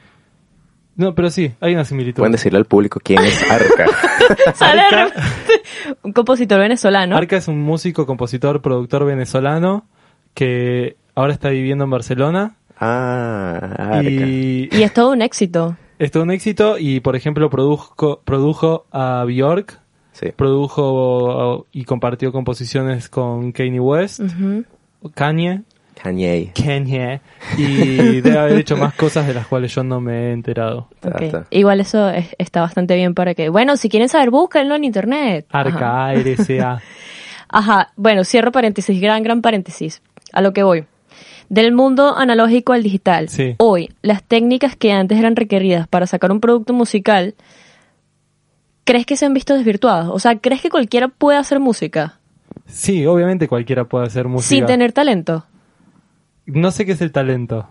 No, 0.96 1.14
pero 1.14 1.30
sí, 1.30 1.52
hay 1.60 1.74
una 1.74 1.84
similitud. 1.84 2.18
Pueden 2.18 2.32
decirle 2.32 2.58
al 2.58 2.64
público 2.66 3.00
quién 3.02 3.22
es 3.22 3.42
Arca. 3.50 3.86
Arca- 4.60 5.12
un 6.02 6.12
compositor 6.12 6.58
venezolano. 6.60 7.16
Arca 7.16 7.36
es 7.36 7.48
un 7.48 7.60
músico, 7.62 8.04
compositor, 8.06 8.60
productor 8.60 9.04
venezolano 9.06 9.86
que 10.34 10.96
ahora 11.14 11.32
está 11.32 11.48
viviendo 11.50 11.84
en 11.84 11.90
Barcelona. 11.90 12.56
ah, 12.78 13.74
Arca. 13.78 14.00
Y 14.10 14.68
Y 14.72 14.82
es 14.82 14.92
todo 14.92 15.12
un 15.12 15.22
éxito. 15.22 15.76
es 15.98 16.10
todo 16.10 16.22
un 16.24 16.30
éxito 16.30 16.76
y, 16.78 17.00
por 17.00 17.16
ejemplo, 17.16 17.48
produjo, 17.50 18.20
produjo 18.24 18.86
a 18.92 19.24
Bjork, 19.26 19.78
Sí. 20.12 20.32
produjo 20.36 21.66
y 21.72 21.84
compartió 21.84 22.30
composiciones 22.32 23.08
con 23.08 23.52
Kanye 23.52 23.80
West, 23.80 24.20
Ujú. 24.20 24.64
Kanye, 25.14 25.62
Kanye. 26.02 26.52
Kanye, 26.54 27.20
y 27.58 28.20
debe 28.20 28.38
haber 28.38 28.58
hecho 28.58 28.76
más 28.76 28.94
cosas 28.94 29.26
de 29.26 29.34
las 29.34 29.46
cuales 29.46 29.74
yo 29.74 29.82
no 29.84 30.00
me 30.00 30.28
he 30.28 30.32
enterado. 30.32 30.88
Igual 31.50 31.80
eso 31.80 32.08
es- 32.08 32.34
está 32.38 32.60
bastante 32.62 32.94
bien 32.96 33.14
para 33.14 33.34
que... 33.34 33.48
Bueno, 33.50 33.76
si 33.76 33.88
quieren 33.88 34.08
saber, 34.08 34.30
búsquenlo 34.30 34.74
en 34.76 34.84
internet. 34.84 35.46
Ajá. 35.50 35.60
Arca, 35.68 36.06
A-R-C-A. 36.06 36.80
Ajá. 37.48 37.92
Bueno, 37.96 38.24
cierro 38.24 38.50
paréntesis, 38.52 39.00
gran, 39.00 39.22
gran 39.22 39.42
paréntesis. 39.42 40.00
A 40.32 40.40
lo 40.40 40.52
que 40.52 40.62
voy. 40.62 40.84
Del 41.48 41.72
mundo 41.72 42.16
analógico 42.16 42.72
al 42.72 42.82
digital. 42.82 43.28
Sí. 43.28 43.56
Hoy, 43.58 43.90
las 44.02 44.22
técnicas 44.22 44.76
que 44.76 44.92
antes 44.92 45.18
eran 45.18 45.34
requeridas 45.36 45.88
para 45.88 46.06
sacar 46.06 46.30
un 46.30 46.40
producto 46.40 46.72
musical, 46.72 47.34
¿crees 48.84 49.04
que 49.06 49.16
se 49.16 49.26
han 49.26 49.34
visto 49.34 49.54
desvirtuadas? 49.54 50.08
O 50.08 50.18
sea, 50.18 50.38
¿crees 50.38 50.62
que 50.62 50.70
cualquiera 50.70 51.08
puede 51.08 51.38
hacer 51.38 51.60
música 51.60 52.16
Sí, 52.66 53.04
obviamente 53.06 53.48
cualquiera 53.48 53.84
puede 53.84 54.06
hacer 54.06 54.26
música. 54.28 54.48
sin 54.48 54.66
tener 54.66 54.92
talento? 54.92 55.44
No 56.52 56.70
sé 56.70 56.86
qué 56.86 56.92
es 56.92 57.00
el 57.00 57.12
talento. 57.12 57.66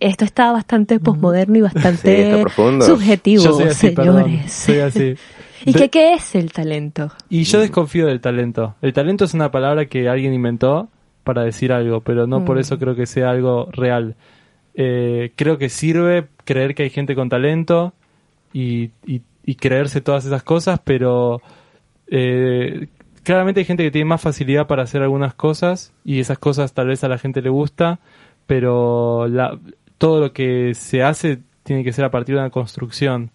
Esto 0.00 0.24
está 0.26 0.52
bastante 0.52 1.00
posmoderno 1.00 1.54
y 1.56 1.58
Sí, 1.58 1.62
bastante 1.62 2.44
subjetivo, 2.82 3.44
Yo 3.44 3.52
soy 3.54 3.68
así, 3.68 3.90
perdón. 3.90 4.24
señores. 4.24 4.52
Soy 4.52 4.78
así. 4.80 5.14
¿Y 5.64 5.72
De- 5.72 5.78
qué, 5.78 5.88
qué 5.88 6.12
es 6.14 6.34
el 6.34 6.52
talento? 6.52 7.10
Y 7.30 7.44
yo 7.44 7.60
desconfío 7.60 8.06
del 8.06 8.20
talento. 8.20 8.74
El 8.82 8.92
talento 8.92 9.24
es 9.24 9.32
una 9.34 9.50
palabra 9.50 9.86
que 9.86 10.08
alguien 10.08 10.34
inventó 10.34 10.88
para 11.24 11.42
decir 11.44 11.72
algo, 11.72 12.00
pero 12.02 12.26
no 12.26 12.44
por 12.44 12.56
Mm. 12.56 12.60
eso 12.60 12.78
creo 12.78 12.94
que 12.94 13.06
sea 13.06 13.30
algo 13.30 13.68
real. 13.72 14.16
Eh, 14.74 15.32
creo 15.36 15.56
que 15.58 15.68
sirve 15.68 16.26
creer 16.44 16.74
que 16.74 16.82
hay 16.84 16.90
gente 16.90 17.14
con 17.14 17.28
talento 17.28 17.92
y, 18.52 18.90
y- 19.06 19.22
y 19.44 19.54
creerse 19.54 20.00
todas 20.02 20.24
esas 20.26 20.42
cosas, 20.42 20.80
pero 20.84 21.40
eh, 22.08 22.88
claramente 23.22 23.60
hay 23.60 23.64
gente 23.66 23.82
que 23.84 23.90
tiene 23.90 24.04
más 24.06 24.20
facilidad 24.20 24.66
para 24.66 24.82
hacer 24.82 25.02
algunas 25.02 25.34
cosas 25.34 25.92
y 26.04 26.20
esas 26.20 26.38
cosas 26.38 26.72
tal 26.74 26.88
vez 26.88 27.02
a 27.04 27.08
la 27.08 27.18
gente 27.18 27.42
le 27.42 27.50
gusta, 27.50 28.00
pero 28.46 29.26
la- 29.28 29.58
todo 29.98 30.20
lo 30.20 30.32
que 30.32 30.74
se 30.74 31.02
hace 31.02 31.40
tiene 31.62 31.84
que 31.84 31.92
ser 31.92 32.04
a 32.04 32.10
partir 32.10 32.34
de 32.34 32.40
una 32.40 32.50
construcción. 32.50 33.30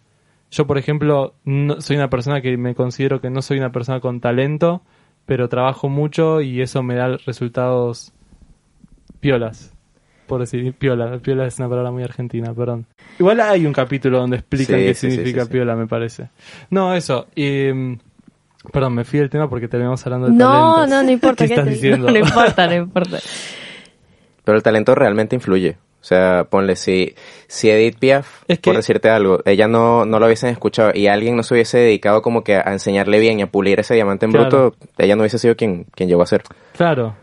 Yo, 0.52 0.66
por 0.68 0.78
ejemplo, 0.78 1.34
no, 1.44 1.80
soy 1.82 1.96
una 1.98 2.10
persona 2.10 2.42
que 2.42 2.58
me 2.58 2.76
considero 2.76 3.22
que 3.22 3.30
no 3.30 3.42
soy 3.42 3.58
una 3.60 3.72
persona 3.72 4.00
con 4.00 4.20
talento, 4.22 4.82
pero 5.26 5.50
trabajo 5.50 5.90
mucho 5.90 6.42
y 6.42 6.62
eso 6.62 6.82
me 6.84 6.96
da 6.96 7.18
resultados 7.18 8.14
piolas. 9.20 9.74
Por 10.28 10.40
decir, 10.42 10.74
piola. 10.74 11.20
Piola 11.20 11.46
es 11.46 11.60
una 11.60 11.70
palabra 11.70 11.92
muy 11.92 12.04
argentina, 12.04 12.54
perdón. 12.54 12.88
Igual 13.20 13.40
hay 13.42 13.66
un 13.66 13.74
capítulo 13.74 14.20
donde 14.20 14.38
explican 14.38 14.80
Sí, 14.80 14.86
qué 14.86 14.94
sí, 14.96 15.12
significa 15.12 15.46
sí. 15.46 15.52
piola, 15.52 15.76
me 15.76 15.86
parece. 15.88 16.30
No, 16.72 16.96
eso. 16.96 17.28
eh, 17.36 17.98
Perdón, 18.72 18.94
me 18.96 19.04
fui 19.06 19.20
del 19.20 19.30
tema 19.30 19.50
porque 19.50 19.68
terminamos 19.68 20.06
hablando 20.06 20.28
de 20.28 20.34
No, 20.34 20.76
talentos. 20.76 20.90
no, 20.90 21.04
no 21.04 21.12
importa. 21.12 21.44
¿Qué 21.44 21.48
¿qué 21.50 21.54
estás 21.54 21.66
te- 21.66 21.72
diciendo? 21.72 22.08
No, 22.08 22.12
no 22.14 22.20
importa, 22.20 22.68
no 22.68 22.74
importa. 22.76 23.18
Pero 24.44 24.58
el 24.58 24.64
talento 24.64 24.96
realmente 24.96 25.36
influye. 25.36 25.78
O 26.02 26.08
sea, 26.08 26.44
ponle, 26.48 26.76
si, 26.76 27.16
si 27.48 27.68
Edith 27.70 27.98
Piaf, 27.98 28.44
Es 28.48 28.60
que- 28.60 28.70
por 28.70 28.76
decirte 28.78 29.10
algo, 29.10 29.40
ella 29.46 29.68
no, 29.68 30.06
no 30.06 30.20
lo 30.20 30.26
hubiesen 30.28 30.50
escuchado 30.52 30.92
y 30.94 31.08
alguien 31.08 31.36
no 31.36 31.42
se 31.42 31.56
hubiese 31.56 31.80
dedicado 31.80 32.22
como 32.22 32.44
que 32.44 32.56
a 32.58 32.72
enseñarle 32.72 33.20
bien 33.20 33.40
y 33.40 33.44
a 33.44 33.48
pulir 33.48 33.80
ese 33.80 33.96
diamante 33.96 34.28
en 34.28 34.32
Claro. 34.32 34.50
bruto, 34.72 34.78
ella 35.00 35.16
no 35.16 35.22
hubiese 35.24 35.40
sido 35.40 35.56
quien, 35.56 35.86
quien 35.96 36.08
llegó 36.08 36.22
a 36.22 36.28
ser. 36.28 36.44
Claro. 36.78 37.16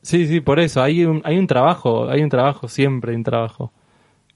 Sí, 0.00 0.26
sí, 0.26 0.40
por 0.40 0.58
eso. 0.58 0.80
Hay 0.82 1.04
un, 1.04 1.20
hay 1.24 1.38
un 1.38 1.46
trabajo, 1.46 2.08
hay 2.08 2.22
un 2.22 2.30
trabajo, 2.30 2.66
siempre 2.68 3.10
hay 3.10 3.16
un 3.16 3.24
trabajo. 3.24 3.72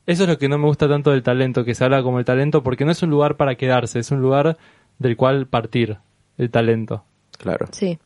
Eso 0.04 0.24
es 0.24 0.28
lo 0.28 0.36
que 0.36 0.48
no 0.50 0.58
me 0.58 0.66
gusta 0.66 0.86
tanto 0.86 1.12
del 1.12 1.22
talento, 1.22 1.64
que 1.64 1.74
se 1.74 1.82
habla 1.84 2.02
como 2.02 2.18
el 2.18 2.26
talento, 2.26 2.62
porque 2.62 2.84
no 2.84 2.90
es 2.90 3.02
un 3.02 3.08
lugar 3.08 3.36
para 3.36 3.54
quedarse, 3.54 4.00
es 4.00 4.10
un 4.10 4.20
lugar 4.20 4.58
del 4.98 5.16
cual 5.16 5.46
partir 5.46 5.96
el 6.42 6.50
talento. 6.50 7.04
Claro. 7.38 7.66
Sí. 7.72 7.98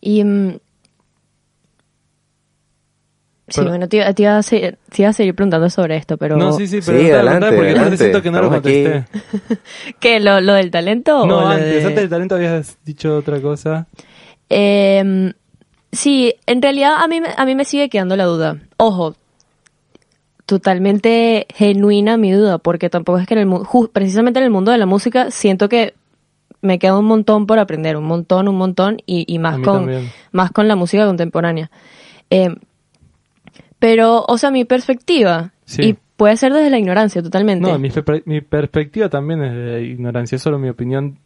Y. 0.00 0.24
mm, 0.24 0.58
sí, 3.48 3.60
bueno, 3.60 3.88
te, 3.88 3.98
iba- 3.98 4.12
te 4.14 4.22
iba 4.22 4.38
a 4.38 4.42
se- 4.42 4.78
te 4.90 5.02
iba 5.02 5.10
a 5.10 5.12
seguir 5.12 5.34
preguntando 5.34 5.68
sobre 5.70 5.96
esto, 5.96 6.16
pero. 6.16 6.36
No, 6.36 6.52
sí, 6.52 6.66
sí, 6.66 6.80
Sí, 6.82 6.90
pero 6.90 6.98
no 7.02 7.04
te 7.08 7.12
adelante, 7.14 7.46
porque 7.56 7.70
adelante. 7.70 7.96
siento 7.98 8.22
que 8.22 8.30
no 8.30 8.40
lo 8.42 8.54
Estamos 8.56 8.62
contesté. 8.62 9.58
¿Qué? 10.00 10.20
¿Lo, 10.20 10.40
lo 10.40 10.54
del 10.54 10.70
talento? 10.70 11.26
No, 11.26 11.38
o 11.38 11.46
antes, 11.46 11.66
de- 11.70 11.82
antes 11.84 11.96
del 11.96 12.08
talento 12.10 12.34
habías 12.36 12.78
dicho 12.84 13.16
otra 13.16 13.40
cosa. 13.40 13.86
Eh, 14.48 15.32
sí, 15.92 16.34
en 16.46 16.62
realidad 16.62 16.94
a 16.96 17.06
mí, 17.08 17.20
me- 17.20 17.34
a 17.36 17.44
mí 17.44 17.54
me 17.54 17.64
sigue 17.64 17.88
quedando 17.88 18.16
la 18.16 18.24
duda. 18.24 18.58
Ojo, 18.78 19.14
totalmente 20.46 21.46
genuina 21.54 22.16
mi 22.16 22.32
duda, 22.32 22.58
porque 22.58 22.90
tampoco 22.90 23.18
es 23.18 23.26
que 23.26 23.34
en 23.34 23.40
el 23.40 23.46
mu- 23.46 23.64
ju- 23.64 23.90
precisamente 23.92 24.38
en 24.40 24.44
el 24.44 24.50
mundo 24.50 24.72
de 24.72 24.78
la 24.78 24.86
música 24.86 25.30
siento 25.30 25.68
que 25.68 25.94
me 26.62 26.78
queda 26.78 26.98
un 26.98 27.04
montón 27.04 27.46
por 27.46 27.58
aprender, 27.58 27.96
un 27.96 28.04
montón, 28.04 28.48
un 28.48 28.56
montón, 28.56 28.98
y, 29.04 29.24
y 29.32 29.38
más 29.38 29.56
con, 29.58 29.84
también. 29.84 30.10
más 30.30 30.50
con 30.52 30.68
la 30.68 30.76
música 30.76 31.04
contemporánea. 31.06 31.70
Eh, 32.30 32.54
pero, 33.78 34.24
o 34.26 34.38
sea, 34.38 34.50
mi 34.50 34.64
perspectiva, 34.64 35.52
Sí. 35.64 35.82
y 35.82 35.96
puede 36.16 36.36
ser 36.36 36.52
desde 36.52 36.70
la 36.70 36.78
ignorancia 36.78 37.22
totalmente. 37.22 37.70
No, 37.70 37.78
mi, 37.78 37.90
mi 38.26 38.40
perspectiva 38.40 39.08
también 39.08 39.42
es 39.42 39.54
de 39.54 39.82
ignorancia, 39.84 40.36
es 40.36 40.42
solo 40.42 40.58
mi 40.58 40.68
opinión, 40.68 41.18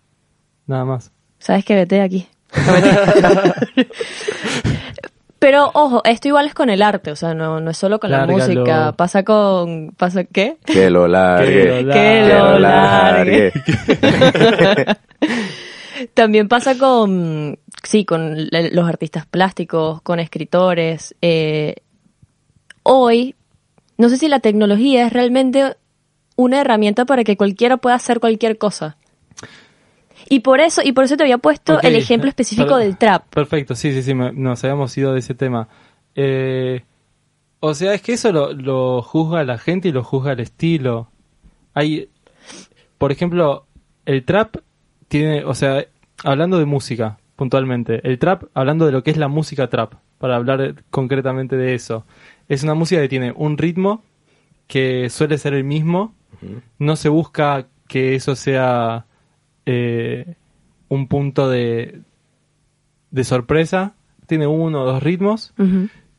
nada 0.66 0.84
más. 0.84 1.12
¿Sabes 1.38 1.64
que 1.64 1.74
vete 1.74 1.96
de 1.96 2.02
aquí? 2.02 2.26
Pero 5.38 5.70
ojo, 5.74 6.00
esto 6.04 6.28
igual 6.28 6.46
es 6.46 6.54
con 6.54 6.70
el 6.70 6.82
arte, 6.82 7.10
o 7.10 7.16
sea, 7.16 7.34
no, 7.34 7.60
no 7.60 7.70
es 7.70 7.76
solo 7.76 8.00
con 8.00 8.10
Lárgalo. 8.10 8.38
la 8.38 8.46
música, 8.46 8.92
pasa 8.92 9.22
con... 9.22 9.92
¿Pasa 9.96 10.24
qué? 10.24 10.56
Que 10.64 10.88
lo 10.88 11.06
largue. 11.06 11.82
lo 11.82 11.92
Que 11.92 11.98
que 11.98 12.28
lo 12.34 12.58
largue. 12.58 13.52
También 16.14 16.48
pasa 16.48 16.78
con, 16.78 17.58
sí, 17.82 18.04
con 18.04 18.48
los 18.50 18.88
artistas 18.88 19.26
plásticos, 19.26 20.00
con 20.02 20.20
escritores. 20.20 21.14
eh, 21.20 21.76
hoy, 22.82 23.34
no 23.98 24.08
sé 24.08 24.16
si 24.16 24.28
la 24.28 24.40
tecnología 24.40 25.06
es 25.06 25.12
realmente 25.12 25.76
una 26.36 26.60
herramienta 26.60 27.04
para 27.04 27.24
que 27.24 27.36
cualquiera 27.36 27.76
pueda 27.78 27.96
hacer 27.96 28.20
cualquier 28.20 28.58
cosa. 28.58 28.96
Y 30.28 30.40
por 30.40 30.60
eso, 30.60 30.82
y 30.84 30.92
por 30.92 31.04
eso 31.04 31.16
te 31.16 31.22
había 31.22 31.38
puesto 31.38 31.80
el 31.80 31.94
ejemplo 31.96 32.28
específico 32.28 32.68
per- 32.76 32.78
del 32.84 32.96
trap. 32.96 33.24
Perfecto, 33.34 33.74
sí, 33.74 33.92
sí, 33.92 34.02
sí, 34.02 34.14
me- 34.14 34.32
nos 34.32 34.62
habíamos 34.64 34.96
ido 34.98 35.12
de 35.12 35.20
ese 35.20 35.34
tema. 35.34 35.68
Eh, 36.14 36.82
o 37.60 37.74
sea, 37.74 37.94
es 37.94 38.02
que 38.02 38.12
eso 38.14 38.32
lo, 38.32 38.52
lo 38.52 39.02
juzga 39.02 39.44
la 39.44 39.58
gente 39.58 39.88
y 39.88 39.92
lo 39.92 40.02
juzga 40.04 40.32
el 40.32 40.40
estilo. 40.40 41.08
Hay, 41.74 42.08
por 42.98 43.12
ejemplo, 43.12 43.66
el 44.04 44.24
trap 44.24 44.56
tiene, 45.08 45.44
o 45.44 45.54
sea, 45.54 45.84
hablando 46.24 46.58
de 46.58 46.64
música, 46.64 47.18
puntualmente, 47.36 48.00
el 48.08 48.18
trap, 48.18 48.44
hablando 48.54 48.86
de 48.86 48.92
lo 48.92 49.02
que 49.02 49.10
es 49.10 49.16
la 49.16 49.28
música 49.28 49.68
trap, 49.68 49.94
para 50.18 50.36
hablar 50.36 50.74
concretamente 50.90 51.56
de 51.56 51.74
eso, 51.74 52.04
es 52.48 52.62
una 52.62 52.74
música 52.74 53.00
que 53.00 53.08
tiene 53.08 53.32
un 53.36 53.58
ritmo 53.58 54.02
que 54.66 55.08
suele 55.10 55.38
ser 55.38 55.54
el 55.54 55.64
mismo, 55.64 56.14
no 56.78 56.96
se 56.96 57.08
busca 57.08 57.66
que 57.88 58.14
eso 58.14 58.34
sea 58.36 59.05
eh, 59.66 60.34
un 60.88 61.06
punto 61.08 61.48
de, 61.50 62.00
de 63.10 63.24
sorpresa, 63.24 63.94
tiene 64.26 64.46
uno 64.46 64.82
o 64.82 64.86
dos 64.86 65.02
ritmos, 65.02 65.52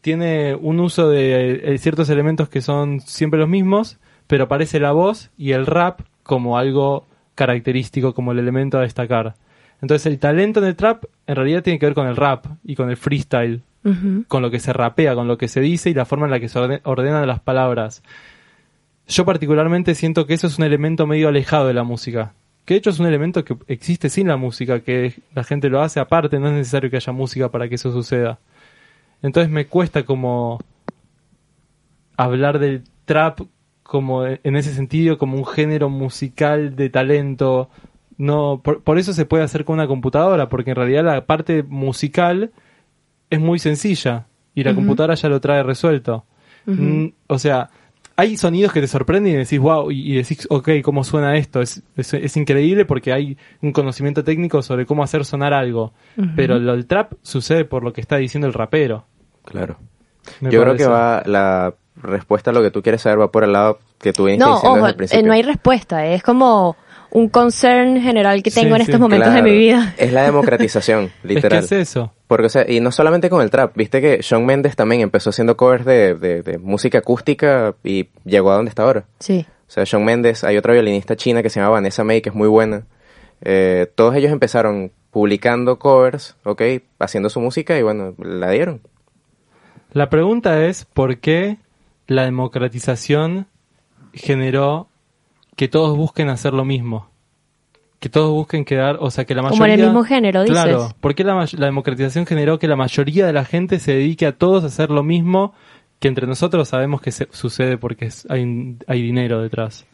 tiene 0.01 0.55
un 0.55 0.79
uso 0.79 1.09
de 1.09 1.73
eh, 1.73 1.77
ciertos 1.79 2.09
elementos 2.09 2.49
que 2.49 2.61
son 2.61 3.01
siempre 3.01 3.39
los 3.39 3.49
mismos, 3.49 3.97
pero 4.27 4.45
aparece 4.45 4.79
la 4.79 4.91
voz 4.91 5.29
y 5.37 5.51
el 5.53 5.65
rap 5.65 6.01
como 6.23 6.57
algo 6.57 7.05
característico, 7.35 8.13
como 8.13 8.31
el 8.31 8.39
elemento 8.39 8.77
a 8.77 8.81
destacar. 8.81 9.35
Entonces 9.81 10.05
el 10.07 10.17
talento 10.19 10.59
en 10.59 10.65
el 10.67 10.75
trap 10.75 11.05
en 11.27 11.35
realidad 11.35 11.61
tiene 11.63 11.77
que 11.79 11.85
ver 11.85 11.95
con 11.95 12.07
el 12.07 12.15
rap 12.15 12.45
y 12.63 12.75
con 12.75 12.89
el 12.89 12.97
freestyle, 12.97 13.61
con 14.27 14.41
lo 14.41 14.49
que 14.51 14.59
se 14.59 14.73
rapea, 14.73 15.13
con 15.15 15.27
lo 15.27 15.37
que 15.37 15.47
se 15.47 15.61
dice 15.61 15.89
y 15.89 15.93
la 15.93 16.05
forma 16.05 16.25
en 16.25 16.31
la 16.31 16.39
que 16.39 16.49
se 16.49 16.59
orde- 16.59 16.81
ordenan 16.83 17.25
las 17.27 17.39
palabras. 17.39 18.01
Yo 19.07 19.23
particularmente 19.23 19.95
siento 19.95 20.25
que 20.25 20.33
eso 20.33 20.47
es 20.47 20.57
un 20.57 20.65
elemento 20.65 21.07
medio 21.07 21.29
alejado 21.29 21.67
de 21.67 21.73
la 21.73 21.83
música. 21.83 22.33
Que 22.67 22.73
de 22.73 22.79
hecho 22.79 22.89
es 22.89 22.99
un 22.99 23.05
elemento 23.05 23.45
que 23.45 23.55
existe 23.67 24.09
sin 24.09 24.27
la 24.27 24.35
música, 24.35 24.81
que 24.81 25.13
la 25.33 25.45
gente 25.45 25.69
lo 25.69 25.81
hace 25.81 26.01
aparte, 26.01 26.37
no 26.37 26.49
es 26.49 26.53
necesario 26.53 26.89
que 26.89 26.97
haya 26.97 27.13
música 27.13 27.49
para 27.49 27.69
que 27.69 27.75
eso 27.75 27.93
suceda. 27.93 28.39
Entonces 29.21 29.49
me 29.49 29.67
cuesta 29.67 30.03
como 30.03 30.59
hablar 32.17 32.59
del 32.59 32.83
trap 33.05 33.39
como 33.83 34.25
en 34.25 34.55
ese 34.57 34.73
sentido, 34.73 35.17
como 35.17 35.37
un 35.37 35.45
género 35.45 35.89
musical 35.89 36.75
de 36.75 36.89
talento. 36.89 37.69
No, 38.17 38.59
por, 38.61 38.83
por 38.83 38.99
eso 38.99 39.13
se 39.13 39.23
puede 39.23 39.45
hacer 39.45 39.63
con 39.63 39.75
una 39.75 39.87
computadora, 39.87 40.49
porque 40.49 40.71
en 40.71 40.75
realidad 40.75 41.05
la 41.05 41.25
parte 41.25 41.63
musical 41.63 42.51
es 43.29 43.39
muy 43.39 43.59
sencilla 43.59 44.27
y 44.53 44.65
la 44.65 44.75
computadora 44.75 45.13
ya 45.13 45.29
lo 45.29 45.39
trae 45.39 45.63
resuelto. 45.63 46.25
Mm, 46.65 47.07
o 47.27 47.39
sea, 47.39 47.69
hay 48.19 48.35
sonidos 48.35 48.73
que 48.73 48.81
te 48.81 48.87
sorprenden 48.87 49.33
y 49.33 49.35
decís, 49.37 49.59
wow, 49.59 49.91
y, 49.91 50.15
decís, 50.15 50.47
ok, 50.49 50.69
¿cómo 50.83 51.03
suena 51.03 51.37
esto? 51.37 51.61
Es, 51.61 51.83
es, 51.95 52.15
es 52.15 52.35
increíble 52.35 52.83
porque 52.83 53.13
hay 53.13 53.37
un 53.61 53.71
conocimiento 53.71 54.23
técnico 54.23 54.63
sobre 54.63 54.87
cómo 54.87 55.03
hacer 55.03 55.23
sonar 55.23 55.53
algo. 55.53 55.93
Pero 56.35 56.57
lo 56.57 56.73
del 56.73 56.87
trap 56.87 57.13
sucede 57.21 57.63
por 57.63 57.83
lo 57.83 57.93
que 57.93 58.01
está 58.01 58.17
diciendo 58.17 58.47
el 58.47 58.53
rapero. 58.53 59.05
Claro. 59.45 59.77
me 60.41 60.49
Yo 60.49 60.63
creo 60.63 60.75
que 60.75 60.87
va 60.87 61.21
la 61.27 61.75
respuesta 62.01 62.49
a 62.49 62.53
lo 62.53 62.63
que 62.63 62.71
tú 62.71 62.81
quieres 62.81 63.01
saber 63.01 63.19
va 63.19 63.31
por 63.31 63.43
el 63.43 63.53
lado 63.53 63.79
que 63.99 64.13
tú 64.13 64.25
viniste 64.25 64.45
No, 64.45 64.55
diciendo 64.55 64.79
ojo, 64.79 64.85
desde 64.85 64.87
el 64.87 64.93
eh, 64.93 64.97
principio. 64.97 65.27
no 65.27 65.33
hay 65.33 65.43
respuesta, 65.43 66.05
es 66.07 66.23
como 66.23 66.75
un 67.11 67.29
concern 67.29 68.01
general 68.01 68.43
que 68.43 68.51
Sí, 68.51 68.61
tengo 68.61 68.75
en 68.75 68.81
sí, 68.81 68.91
estos 68.91 68.99
momentos 68.99 69.29
Claro, 69.29 69.43
de 69.45 69.51
mi 69.51 69.57
vida. 69.57 69.93
Es 69.97 70.11
la 70.13 70.23
democratización, 70.23 71.05
Es 71.23 71.29
literal. 71.29 71.63
es 71.63 71.71
eso. 71.71 72.13
Porque, 72.27 72.47
o 72.47 72.49
sea, 72.49 72.69
y 72.69 72.79
no 72.81 72.91
solamente 72.91 73.29
con 73.29 73.41
el 73.41 73.49
trap, 73.49 73.75
viste 73.75 74.01
que 74.01 74.19
Shawn 74.21 74.45
Mendes 74.45 74.75
también 74.75 75.01
empezó 75.01 75.29
haciendo 75.29 75.55
covers 75.57 75.85
de, 75.85 76.15
de, 76.15 76.41
de 76.43 76.57
música 76.57 76.97
acústica 76.99 77.75
y 77.83 78.09
llegó 78.25 78.51
a 78.51 78.55
donde 78.55 78.69
está 78.69 78.83
ahora. 78.83 79.05
Sí. 79.19 79.45
O 79.67 79.71
sea, 79.71 79.83
Shawn 79.85 80.03
Mendes, 80.05 80.43
hay 80.43 80.57
otra 80.57 80.73
violinista 80.73 81.15
china 81.15 81.41
que 81.41 81.49
se 81.49 81.59
llama 81.59 81.71
Vanessa 81.71 82.03
May, 82.03 82.21
que 82.21 82.29
es 82.29 82.35
muy 82.35 82.47
buena. 82.47 82.83
Eh, 83.41 83.87
todos 83.95 84.15
ellos 84.15 84.31
empezaron 84.31 84.91
publicando 85.11 85.79
covers, 85.79 86.35
¿ok? 86.43 86.61
Haciendo 86.99 87.29
su 87.29 87.39
música 87.39 87.77
y 87.77 87.81
bueno, 87.83 88.13
la 88.17 88.49
dieron. 88.51 88.81
La 89.93 90.09
pregunta 90.09 90.65
es 90.65 90.85
por 90.85 91.17
qué 91.19 91.57
la 92.07 92.23
democratización 92.25 93.47
generó 94.13 94.87
que 95.57 95.67
todos 95.67 95.97
busquen 95.97 96.29
hacer 96.29 96.53
lo 96.53 96.63
mismo. 96.63 97.09
Que 97.99 98.09
todos 98.09 98.31
busquen 98.31 98.63
quedar, 98.63 98.97
o 99.01 99.09
sea, 99.11 99.25
que 99.25 99.33
la 99.35 99.41
Como 99.41 99.55
en 99.55 99.59
mayoría... 99.59 99.83
el 99.85 99.89
mismo 99.89 100.03
género, 100.03 100.43
dices. 100.43 100.53
Claro, 100.53 100.89
¿por 101.01 101.15
qué 101.15 101.23
la, 101.23 101.33
la 101.57 101.65
democratización 101.65 102.25
generó 102.27 102.59
que 102.59 102.67
la 102.67 102.75
mayoría 102.75 103.25
de 103.25 103.33
la 103.33 103.43
gente 103.43 103.79
se 103.79 103.91
dedique 103.93 104.25
a 104.27 104.33
todos 104.37 104.63
a 104.63 104.67
hacer 104.67 104.91
lo 104.91 105.03
mismo 105.03 105.53
que 105.99 106.07
entre 106.07 106.27
nosotros 106.27 106.69
sabemos 106.69 107.01
que 107.01 107.11
se- 107.11 107.27
sucede 107.31 107.77
porque 107.79 108.05
es- 108.05 108.27
hay, 108.29 109.01
dinero 109.01 109.41
detrás? 109.41 109.87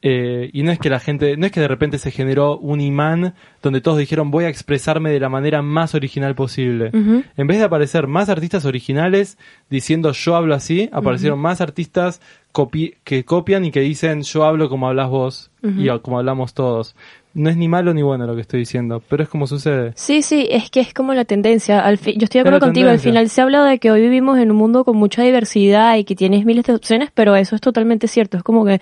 Eh, 0.00 0.50
y 0.52 0.62
no 0.62 0.70
es 0.70 0.78
que 0.78 0.90
la 0.90 1.00
gente, 1.00 1.36
no 1.36 1.46
es 1.46 1.50
que 1.52 1.60
de 1.60 1.66
repente 1.66 1.98
se 1.98 2.12
generó 2.12 2.56
un 2.56 2.80
imán 2.80 3.34
donde 3.62 3.80
todos 3.80 3.98
dijeron 3.98 4.30
voy 4.30 4.44
a 4.44 4.48
expresarme 4.48 5.10
de 5.10 5.18
la 5.18 5.28
manera 5.28 5.60
más 5.60 5.94
original 5.96 6.36
posible. 6.36 6.90
En 7.36 7.46
vez 7.48 7.58
de 7.58 7.64
aparecer 7.64 8.06
más 8.06 8.28
artistas 8.28 8.64
originales 8.64 9.38
diciendo 9.70 10.12
yo 10.12 10.36
hablo 10.36 10.54
así, 10.54 10.88
aparecieron 10.92 11.40
más 11.40 11.60
artistas 11.60 12.20
copi- 12.52 12.94
que 13.04 13.24
copian 13.24 13.64
y 13.64 13.70
que 13.70 13.80
dicen 13.80 14.22
yo 14.22 14.44
hablo 14.44 14.68
como 14.68 14.88
hablas 14.88 15.08
vos 15.10 15.50
y 15.62 15.88
como 16.00 16.18
hablamos 16.18 16.54
todos. 16.54 16.94
No 17.34 17.50
es 17.50 17.56
ni 17.56 17.68
malo 17.68 17.94
ni 17.94 18.02
bueno 18.02 18.26
lo 18.26 18.34
que 18.34 18.40
estoy 18.40 18.60
diciendo, 18.60 19.02
pero 19.08 19.22
es 19.22 19.28
como 19.28 19.46
sucede. 19.46 19.92
Sí, 19.94 20.22
sí, 20.22 20.48
es 20.50 20.70
que 20.70 20.80
es 20.80 20.92
como 20.92 21.14
la 21.14 21.24
tendencia. 21.24 21.80
Al 21.80 21.98
yo 21.98 22.12
estoy 22.24 22.40
de 22.40 22.40
acuerdo 22.40 22.60
contigo. 22.60 22.88
Al 22.88 22.98
final 22.98 23.28
se 23.28 23.42
habla 23.42 23.64
de 23.64 23.78
que 23.78 23.90
hoy 23.92 24.00
vivimos 24.00 24.38
en 24.38 24.50
un 24.50 24.56
mundo 24.56 24.84
con 24.84 24.96
mucha 24.96 25.22
diversidad 25.22 25.96
y 25.98 26.04
que 26.04 26.16
tienes 26.16 26.44
miles 26.44 26.64
de 26.64 26.74
opciones, 26.74 27.10
pero 27.14 27.36
eso 27.36 27.54
es 27.54 27.60
totalmente 27.60 28.08
cierto. 28.08 28.38
Es 28.38 28.42
como 28.42 28.64
que 28.64 28.80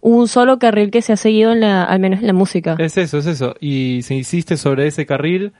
un 0.00 0.28
solo 0.28 0.58
carril 0.60 0.92
que 0.92 1.02
se 1.02 1.12
ha 1.12 1.16
seguido 1.16 1.50
en 1.52 1.60
la, 1.60 1.82
al 1.82 1.98
menos 1.98 2.20
en 2.20 2.26
la 2.28 2.32
música. 2.32 2.76
Es 2.78 2.96
eso, 2.98 3.18
es 3.18 3.26
eso. 3.26 3.54
Y 3.58 4.00
se 4.02 4.14
insiste 4.14 4.56
sobre 4.56 4.86
ese 4.86 5.06
carril 5.06 5.52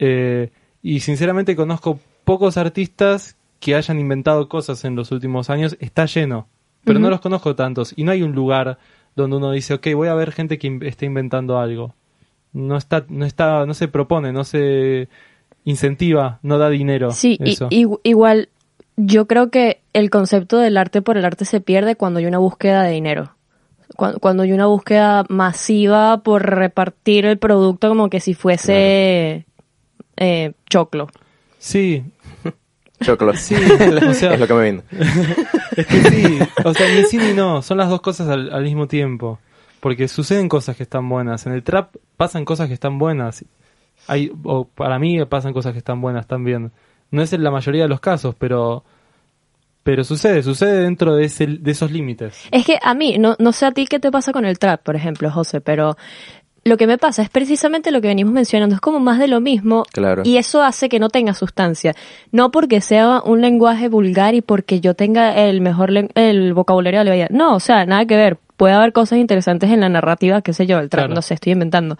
eh, 0.00 0.50
y 0.82 1.00
sinceramente 1.00 1.54
conozco 1.54 2.00
pocos 2.24 2.56
artistas 2.56 3.36
que 3.60 3.76
hayan 3.76 4.00
inventado 4.00 4.48
cosas 4.48 4.84
en 4.84 4.96
los 4.96 5.12
últimos 5.12 5.48
años. 5.48 5.76
Está 5.80 6.06
lleno, 6.06 6.48
pero 6.84 6.98
no 6.98 7.10
los 7.10 7.20
conozco 7.20 7.54
tantos. 7.56 7.92
Y 7.96 8.04
no 8.04 8.12
hay 8.12 8.22
un 8.22 8.32
lugar 8.32 8.78
donde 9.16 9.36
uno 9.36 9.50
dice, 9.52 9.74
ok, 9.74 9.88
voy 9.94 10.08
a 10.08 10.14
ver 10.14 10.32
gente 10.32 10.58
que 10.58 10.66
in- 10.66 10.82
esté 10.84 11.06
inventando 11.06 11.58
algo. 11.58 11.94
no 12.52 12.76
está, 12.76 13.04
no 13.08 13.24
está, 13.26 13.66
no 13.66 13.74
se 13.74 13.88
propone, 13.88 14.32
no 14.32 14.44
se 14.44 15.08
incentiva, 15.64 16.38
no 16.42 16.58
da 16.58 16.68
dinero. 16.70 17.10
Sí, 17.10 17.36
y- 17.42 17.52
eso. 17.52 17.66
y- 17.70 17.86
igual 18.04 18.48
yo 18.96 19.26
creo 19.26 19.50
que 19.50 19.80
el 19.92 20.08
concepto 20.10 20.58
del 20.58 20.76
arte 20.76 21.02
por 21.02 21.16
el 21.16 21.24
arte 21.24 21.44
se 21.46 21.60
pierde 21.60 21.96
cuando 21.96 22.20
hay 22.20 22.26
una 22.26 22.38
búsqueda 22.38 22.82
de 22.84 22.92
dinero. 22.92 23.32
Cuando, 23.96 24.18
cuando 24.20 24.42
hay 24.44 24.52
una 24.52 24.66
búsqueda 24.66 25.24
masiva 25.28 26.22
por 26.22 26.42
repartir 26.46 27.26
el 27.26 27.38
producto 27.38 27.88
como 27.88 28.08
que 28.08 28.20
si 28.20 28.34
fuese 28.34 29.46
eh, 30.16 30.52
choclo. 30.70 31.08
Sí, 31.58 32.04
Choclo. 33.04 33.34
Sí, 33.36 33.54
es 33.78 34.02
o 34.02 34.14
sea- 34.14 34.36
lo 34.36 34.46
que 34.46 34.54
me 34.54 34.70
vino. 34.70 34.82
Es 35.76 35.86
que 35.86 36.02
sí, 36.04 36.38
o 36.64 36.72
sea, 36.72 36.88
ni 36.94 37.02
sí 37.06 37.18
ni 37.18 37.32
no, 37.32 37.60
son 37.60 37.78
las 37.78 37.88
dos 37.88 38.00
cosas 38.00 38.28
al, 38.28 38.52
al 38.52 38.62
mismo 38.62 38.86
tiempo. 38.86 39.40
Porque 39.80 40.06
suceden 40.08 40.48
cosas 40.48 40.76
que 40.76 40.84
están 40.84 41.08
buenas. 41.08 41.46
En 41.46 41.52
el 41.52 41.62
trap 41.64 41.96
pasan 42.16 42.44
cosas 42.44 42.68
que 42.68 42.74
están 42.74 42.98
buenas. 42.98 43.44
Hay, 44.06 44.32
o 44.44 44.66
para 44.66 44.98
mí 44.98 45.22
pasan 45.26 45.52
cosas 45.52 45.72
que 45.72 45.78
están 45.78 46.00
buenas 46.00 46.26
también. 46.26 46.70
No 47.10 47.22
es 47.22 47.32
en 47.32 47.42
la 47.42 47.50
mayoría 47.50 47.82
de 47.82 47.88
los 47.88 48.00
casos, 48.00 48.34
pero 48.38 48.84
pero 49.82 50.02
sucede, 50.02 50.42
sucede 50.42 50.80
dentro 50.82 51.14
de, 51.14 51.26
ese, 51.26 51.46
de 51.46 51.70
esos 51.70 51.90
límites. 51.90 52.48
Es 52.50 52.64
que 52.64 52.78
a 52.82 52.94
mí, 52.94 53.18
no, 53.18 53.36
no 53.38 53.52
sé 53.52 53.66
a 53.66 53.72
ti 53.72 53.86
qué 53.86 54.00
te 54.00 54.10
pasa 54.10 54.32
con 54.32 54.46
el 54.46 54.58
trap, 54.58 54.82
por 54.82 54.96
ejemplo, 54.96 55.30
José, 55.30 55.60
pero 55.60 55.98
lo 56.64 56.76
que 56.76 56.86
me 56.86 56.98
pasa 56.98 57.22
es 57.22 57.28
precisamente 57.28 57.90
lo 57.90 58.00
que 58.00 58.08
venimos 58.08 58.32
mencionando, 58.32 58.74
es 58.74 58.80
como 58.80 58.98
más 59.00 59.18
de 59.18 59.28
lo 59.28 59.40
mismo 59.40 59.84
Claro. 59.92 60.22
y 60.24 60.36
eso 60.38 60.62
hace 60.62 60.88
que 60.88 60.98
no 60.98 61.08
tenga 61.10 61.34
sustancia. 61.34 61.94
No 62.32 62.50
porque 62.50 62.80
sea 62.80 63.20
un 63.24 63.40
lenguaje 63.40 63.88
vulgar 63.88 64.34
y 64.34 64.40
porque 64.40 64.80
yo 64.80 64.94
tenga 64.94 65.34
el 65.36 65.60
mejor 65.60 65.90
el 66.14 66.54
vocabulario 66.54 67.00
de 67.00 67.04
la 67.04 67.14
vida. 67.14 67.26
No, 67.30 67.54
o 67.54 67.60
sea, 67.60 67.84
nada 67.86 68.06
que 68.06 68.16
ver. 68.16 68.38
Puede 68.56 68.72
haber 68.74 68.92
cosas 68.92 69.18
interesantes 69.18 69.68
en 69.72 69.80
la 69.80 69.88
narrativa, 69.88 70.40
qué 70.40 70.52
sé 70.52 70.64
yo, 70.64 70.78
el 70.78 70.88
Claro. 70.88 71.12
no 71.12 71.22
sé, 71.22 71.34
estoy 71.34 71.52
inventando. 71.54 71.98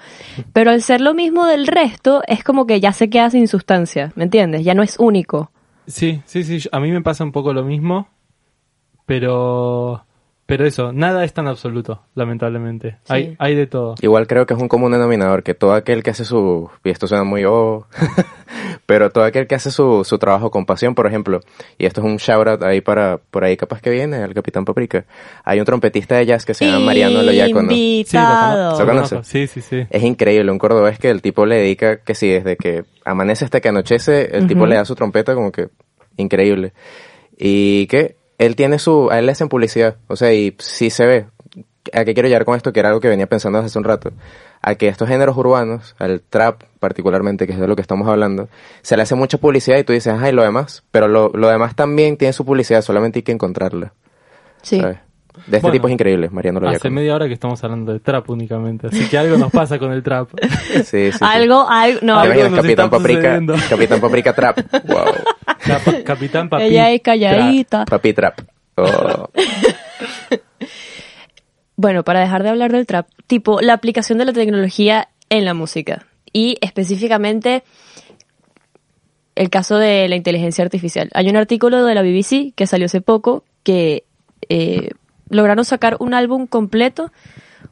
Pero 0.53 0.71
al 0.71 0.83
ser 0.83 1.01
lo 1.01 1.13
mismo 1.13 1.47
del 1.47 1.67
resto, 1.67 2.23
es 2.29 2.45
como 2.45 2.65
que 2.65 2.79
ya 2.81 2.93
se 2.93 3.11
queda 3.11 3.29
sin 3.31 3.49
sustancia, 3.49 4.13
¿me 4.15 4.23
entiendes? 4.23 4.63
Ya 4.65 4.73
no 4.75 4.85
es 4.85 4.97
único. 5.01 5.51
Sí, 5.89 6.23
sí, 6.27 6.45
sí, 6.45 6.67
a 6.71 6.79
mí 6.79 6.93
me 6.93 7.03
pasa 7.03 7.25
un 7.25 7.33
poco 7.33 7.53
lo 7.53 7.65
mismo, 7.65 8.07
pero 9.05 10.05
pero 10.47 10.67
eso, 10.67 10.93
nada 10.93 11.25
es 11.25 11.33
tan 11.33 11.49
absoluto, 11.49 12.03
lamentablemente. 12.15 12.99
Sí. 13.05 13.15
Hay 13.15 13.37
hay 13.39 13.55
de 13.55 13.67
todo. 13.67 13.95
Igual 14.03 14.27
creo 14.27 14.45
que 14.45 14.53
es 14.53 14.61
un 14.61 14.69
común 14.69 14.93
denominador 14.93 15.43
que 15.43 15.55
todo 15.55 15.73
aquel 15.73 16.03
que 16.03 16.11
hace 16.11 16.25
su, 16.25 16.71
y 16.85 16.91
esto 16.91 17.07
suena 17.07 17.25
muy 17.25 17.45
oh, 17.47 17.87
pero 18.87 19.11
todo 19.11 19.25
aquel 19.25 19.47
que 19.47 19.55
hace 19.55 19.71
su, 19.71 20.05
su 20.05 20.19
trabajo 20.19 20.51
con 20.51 20.67
pasión, 20.67 20.95
por 20.95 21.07
ejemplo, 21.07 21.41
y 21.79 21.87
esto 21.87 22.03
es 22.03 22.07
un 22.07 22.19
shout 22.19 22.47
out 22.47 22.63
ahí 22.63 22.83
para, 22.83 23.19
por 23.19 23.45
ahí 23.45 23.57
capaz 23.57 23.81
que 23.81 23.89
viene, 23.91 24.17
al 24.17 24.35
Capitán 24.35 24.67
Paprika, 24.67 25.07
hay 25.45 25.61
un 25.61 25.65
trompetista 25.65 26.17
de 26.17 26.27
jazz 26.27 26.45
que 26.45 26.53
se 26.53 26.67
llama 26.67 26.87
Mariano 26.87 27.23
Loyacono. 27.23 27.71
Sí, 27.71 28.07
lo 28.13 28.19
conozco. 28.19 28.19
Invitado. 28.19 28.77
¿Se 28.77 28.83
lo 28.83 28.89
conoce? 28.89 29.25
Sí, 29.25 29.47
sí, 29.47 29.61
sí. 29.63 29.87
Es 29.89 30.03
increíble, 30.03 30.51
un 30.53 30.59
cordobés 30.59 30.99
que 30.99 31.09
el 31.09 31.23
tipo 31.23 31.47
le 31.47 31.57
dedica, 31.57 32.03
que 32.03 32.15
sí, 32.15 32.29
desde 32.29 32.57
que 32.57 32.85
amanece 33.05 33.47
hasta 33.47 33.61
que 33.61 33.69
anochece, 33.69 34.37
el 34.37 34.47
tipo 34.47 34.67
le 34.67 34.77
da 34.77 34.85
su 34.85 34.95
trompeta 34.95 35.35
como 35.35 35.51
que 35.51 35.69
increíble. 36.17 36.73
Y 37.37 37.87
que 37.87 38.17
él 38.39 38.57
tiene 38.57 38.79
su, 38.79 39.11
a 39.11 39.19
él 39.19 39.27
le 39.27 39.33
hacen 39.33 39.49
publicidad, 39.49 39.97
o 40.09 40.17
sea, 40.17 40.33
y 40.33 40.55
sí 40.59 40.91
se 40.91 41.07
ve. 41.07 41.27
¿A 41.93 42.05
qué 42.05 42.15
quiero 42.15 42.29
llegar 42.29 42.47
con 42.47 42.57
esto? 42.57 42.73
Que 42.73 42.81
era 42.81 42.89
algo 42.89 43.01
que 43.01 43.09
venía 43.09 43.27
pensando 43.27 43.59
desde 43.59 43.67
hace 43.67 43.79
un 43.79 43.85
rato. 43.85 44.11
A 44.63 44.75
que 44.75 44.89
estos 44.89 45.07
géneros 45.07 45.37
urbanos, 45.37 45.95
al 45.99 46.23
trap 46.23 46.63
particularmente, 46.81 47.47
que 47.47 47.53
es 47.53 47.61
de 47.61 47.69
lo 47.69 47.77
que 47.77 47.83
estamos 47.83 48.09
hablando, 48.09 48.49
se 48.81 48.97
le 48.97 49.03
hace 49.03 49.15
mucha 49.15 49.37
publicidad 49.37 49.77
y 49.77 49.85
tú 49.85 49.93
dices, 49.93 50.15
ay, 50.19 50.33
lo 50.33 50.43
demás. 50.43 50.83
Pero 50.91 51.09
lo, 51.09 51.29
lo 51.35 51.49
demás 51.49 51.77
también 51.77 52.17
tiene 52.17 52.33
su 52.33 52.47
publicidad, 52.47 52.81
solamente 52.81 53.19
hay 53.19 53.23
que 53.23 53.33
encontrarla. 53.33 53.93
Sí. 54.63 54.81
¿sabes? 54.81 54.99
De 55.35 55.57
este 55.57 55.61
Bueno, 55.63 55.73
tipo 55.73 55.89
es 55.89 55.95
increíble, 55.95 56.29
Mariano 56.31 56.61
Hace 56.69 56.91
media 56.91 57.13
hora 57.13 57.27
que 57.27 57.35
estamos 57.35 57.63
hablando 57.65 57.93
de 57.93 57.99
trap 57.99 58.31
únicamente, 58.31 58.87
así 58.87 59.09
que 59.09 59.19
algo 59.19 59.37
nos 59.37 59.51
pasa 59.51 59.81
con 59.81 59.93
el 59.93 60.03
trap. 60.03 60.29
Sí, 60.75 60.83
sí, 60.85 61.13
sí. 61.13 61.19
Algo, 61.21 61.69
algo, 61.69 61.99
no. 62.03 62.23
¿Te 62.23 62.33
Algo 62.33 62.57
Capitán 62.57 62.87
está 62.87 62.91
Paprika. 62.91 63.41
Capitán 63.69 64.01
Paprika 64.01 64.33
Trap. 64.33 64.59
Wow. 64.85 65.05
Cap- 65.67 66.05
Capitán 66.05 66.49
Papi. 66.49 66.65
Ella 66.65 66.91
es 66.91 67.01
calladita. 67.03 67.85
Papi 67.85 68.13
Trap. 68.13 68.41
Oh. 68.77 69.29
Bueno, 71.77 72.05
para 72.05 72.21
dejar 72.21 72.43
de 72.45 72.51
hablar 72.51 72.71
del 72.73 72.87
trap, 72.87 73.09
tipo 73.27 73.61
la 73.61 73.73
aplicación 73.73 74.19
de 74.19 74.25
la 74.25 74.33
tecnología 74.33 75.09
en 75.29 75.45
la 75.45 75.55
música 75.55 76.07
y 76.33 76.57
específicamente 76.61 77.65
el 79.35 79.51
caso 79.51 79.77
de 79.79 80.09
la 80.09 80.15
inteligencia 80.15 80.63
artificial. 80.65 81.11
Hay 81.15 81.29
un 81.29 81.37
artículo 81.37 81.85
de 81.85 81.95
la 81.97 82.03
BBC 82.03 82.55
que 82.55 82.69
salió 82.69 82.87
hace 82.87 83.01
poco 83.01 83.43
que 83.65 84.05
eh, 84.49 84.91
lograron 85.29 85.65
sacar 85.65 85.97
un 85.99 86.15
álbum 86.15 86.47
completo 86.47 87.11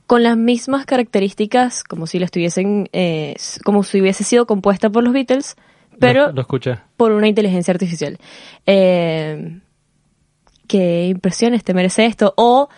con 0.08 0.24
las 0.24 0.36
mismas 0.36 0.84
características 0.84 1.84
como 1.84 2.08
si 2.08 2.18
la 2.18 2.24
estuviesen, 2.24 2.88
eh, 2.92 3.36
como 3.64 3.84
si 3.84 4.00
hubiese 4.00 4.24
sido 4.24 4.46
compuesta 4.46 4.90
por 4.90 5.04
los 5.04 5.12
Beatles, 5.12 5.54
pero 6.02 6.26
Lo, 6.28 6.32
lo 6.32 6.40
escuché. 6.42 6.78
por 6.96 7.12
una 7.12 7.28
inteligencia 7.28 7.72
artificial. 7.72 8.18
Eh, 8.66 9.58
¿Qué 10.68 11.06
impresiones 11.08 11.64
te 11.64 11.74
merece 11.74 12.06
esto? 12.06 12.34
O 12.36 12.68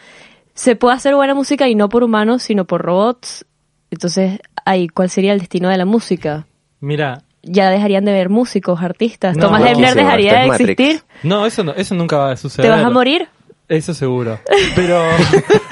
se 0.55 0.77
puede 0.77 0.97
hacer 0.97 1.15
buena 1.15 1.35
música 1.35 1.69
y 1.69 1.75
no 1.75 1.89
por 1.89 2.03
humanos, 2.03 2.43
sino 2.43 2.65
por 2.65 2.83
robots. 2.83 3.45
Entonces, 3.91 4.41
ahí, 4.65 4.89
¿cuál 4.89 5.11
sería 5.11 5.33
el 5.33 5.39
destino 5.41 5.69
de 5.69 5.77
la 5.77 5.85
música? 5.85 6.47
Mira, 6.81 7.23
Ya 7.43 7.71
dejarían 7.71 8.05
de 8.05 8.13
ver 8.13 8.31
músicos, 8.31 8.83
artistas. 8.83 9.37
No, 9.37 9.45
Tomás 9.47 9.63
Lerner 9.63 9.95
dejaría 9.95 10.41
de 10.41 10.47
existir. 10.47 11.03
no, 11.23 11.47
eso 11.47 11.63
no, 11.63 11.73
eso 11.75 11.95
nunca 11.95 12.17
va 12.19 12.33
a 12.33 12.37
suceder. 12.37 12.71
¿Te 12.71 12.77
vas 12.77 12.85
a 12.85 12.91
morir? 12.91 13.29
Eso 13.69 13.95
seguro. 13.95 14.39
Pero 14.77 15.03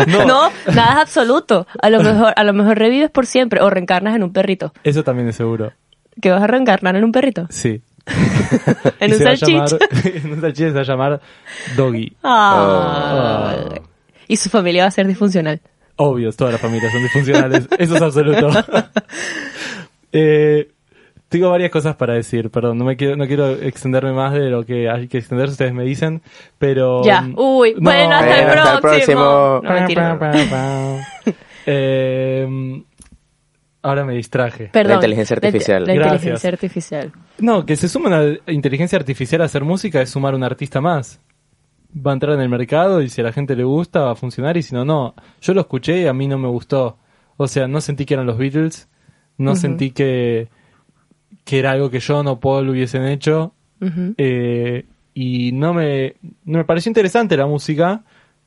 no, 0.06 0.24
No, 0.24 0.50
nada 0.74 0.92
es 0.94 0.98
absoluto. 1.00 1.66
A 1.80 1.90
lo 1.90 2.02
mejor, 2.02 2.32
a 2.36 2.44
lo 2.44 2.52
mejor 2.52 2.78
revives 2.78 3.10
por 3.10 3.26
siempre 3.26 3.60
o 3.60 3.68
reencarnas 3.68 4.14
en 4.14 4.22
un 4.22 4.32
perrito. 4.32 4.72
eso 4.84 5.02
también 5.02 5.28
es 5.28 5.36
seguro. 5.36 5.72
¿Que 6.20 6.30
vas 6.30 6.42
a 6.42 6.46
reencarnar 6.46 6.96
en 6.96 7.04
un 7.04 7.12
perrito? 7.12 7.46
Sí. 7.50 7.80
En 9.00 9.12
un 9.12 9.18
salchicha. 9.18 9.78
en 10.04 10.32
un 10.32 10.40
salchicha 10.40 10.68
se 10.68 10.74
va 10.74 10.80
a 10.80 10.84
llamar 10.84 11.20
Doggy. 11.76 12.12
Ah. 12.22 13.54
Y 14.28 14.36
su 14.36 14.50
familia 14.50 14.82
va 14.84 14.88
a 14.88 14.90
ser 14.92 15.06
disfuncional. 15.06 15.60
Obvio, 15.96 16.32
todas 16.32 16.52
las 16.52 16.60
familias 16.60 16.92
son 16.92 17.02
disfuncionales. 17.02 17.68
Eso 17.78 17.96
es 17.96 18.02
absoluto. 18.02 18.50
eh, 20.12 20.68
tengo 21.28 21.50
varias 21.50 21.70
cosas 21.70 21.96
para 21.96 22.14
decir, 22.14 22.50
perdón, 22.50 22.76
no 22.78 22.84
me 22.84 22.96
quiero, 22.96 23.16
no 23.16 23.26
quiero 23.26 23.48
extenderme 23.50 24.12
más 24.12 24.32
de 24.34 24.50
lo 24.50 24.64
que 24.66 24.88
hay 24.90 25.08
que 25.08 25.18
extender, 25.18 25.48
ustedes 25.48 25.72
me 25.72 25.82
dicen, 25.84 26.20
pero... 26.58 27.02
Ya, 27.04 27.26
uy, 27.36 27.72
No. 27.74 27.80
bueno, 27.80 28.14
hasta 28.14 28.34
el 28.36 28.48
el 28.48 28.80
próximo. 28.80 29.60
próximo. 29.62 29.62
No, 29.62 29.72
mentira. 29.72 31.02
Eh, 31.64 32.82
ahora 33.82 34.04
me 34.04 34.14
distraje. 34.14 34.70
Perdón. 34.72 34.90
La 34.90 34.94
inteligencia 34.96 35.36
La- 35.40 35.46
artificial. 35.48 35.84
La, 35.84 35.94
Gracias. 35.94 36.14
inteligencia 36.14 36.48
artificial. 36.50 37.12
No, 37.38 37.66
que 37.66 37.76
se 37.76 37.88
suma 37.88 38.08
una 38.08 38.38
inteligencia 38.52 38.98
artificial 38.98 39.42
a 39.42 39.44
hacer 39.46 39.64
música 39.64 40.00
es 40.00 40.10
sumar 40.10 40.34
un 40.34 40.44
artista 40.44 40.80
más. 40.80 41.20
Va 41.94 42.12
a 42.12 42.14
entrar 42.14 42.34
en 42.36 42.40
el 42.40 42.48
mercado 42.48 43.02
y 43.02 43.08
si 43.08 43.20
a 43.20 43.24
la 43.24 43.32
gente 43.32 43.54
le 43.54 43.64
gusta 43.64 44.00
va 44.00 44.12
a 44.12 44.14
funcionar 44.16 44.56
y 44.56 44.62
si 44.62 44.74
no, 44.74 44.84
no. 44.84 45.14
Yo 45.40 45.52
lo 45.54 45.60
escuché 45.62 46.02
y 46.02 46.06
a 46.06 46.12
mí 46.12 46.26
no 46.26 46.38
me 46.38 46.48
gustó. 46.48 46.96
O 47.36 47.46
sea, 47.48 47.66
no 47.68 47.80
sentí 47.80 48.04
que 48.06 48.14
eran 48.14 48.26
los 48.26 48.38
Beatles, 48.38 48.88
no 49.36 49.56
sentí 49.56 49.90
que, 49.90 50.48
que 51.44 51.58
era 51.58 51.72
algo 51.72 51.90
que 51.90 52.00
John 52.00 52.26
o 52.28 52.38
Paul 52.40 52.68
hubiesen 52.70 53.04
hecho. 53.06 53.54
Eh, 54.16 54.86
y 55.14 55.52
no 55.52 55.74
me, 55.74 56.14
no 56.44 56.58
me 56.58 56.64
pareció 56.64 56.88
interesante 56.88 57.36
la 57.36 57.46
música. 57.46 58.04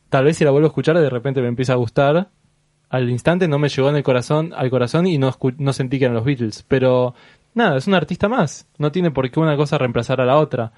Tal 0.09 0.23
vez 0.23 0.37
si 0.37 0.45
la 0.45 0.51
vuelvo 0.51 0.67
a 0.67 0.69
escuchar 0.69 0.97
de 0.97 1.09
repente 1.09 1.41
me 1.41 1.47
empieza 1.49 1.73
a 1.73 1.75
gustar. 1.75 2.29
Al 2.95 3.09
instante 3.09 3.49
no 3.49 3.59
me 3.59 3.67
llegó 3.67 3.89
en 3.89 3.97
el 3.97 4.03
corazón, 4.03 4.53
al 4.55 4.69
corazón 4.69 5.05
y 5.05 5.17
no, 5.17 5.35
no 5.57 5.73
sentí 5.73 5.99
que 5.99 6.05
eran 6.05 6.15
los 6.15 6.23
Beatles. 6.23 6.63
Pero 6.65 7.13
nada, 7.53 7.77
es 7.77 7.87
un 7.87 7.93
artista 7.93 8.29
más. 8.29 8.67
No 8.77 8.89
tiene 8.93 9.11
por 9.11 9.29
qué 9.29 9.37
una 9.37 9.57
cosa 9.57 9.77
reemplazar 9.77 10.21
a 10.21 10.25
la 10.25 10.37
otra. 10.37 10.71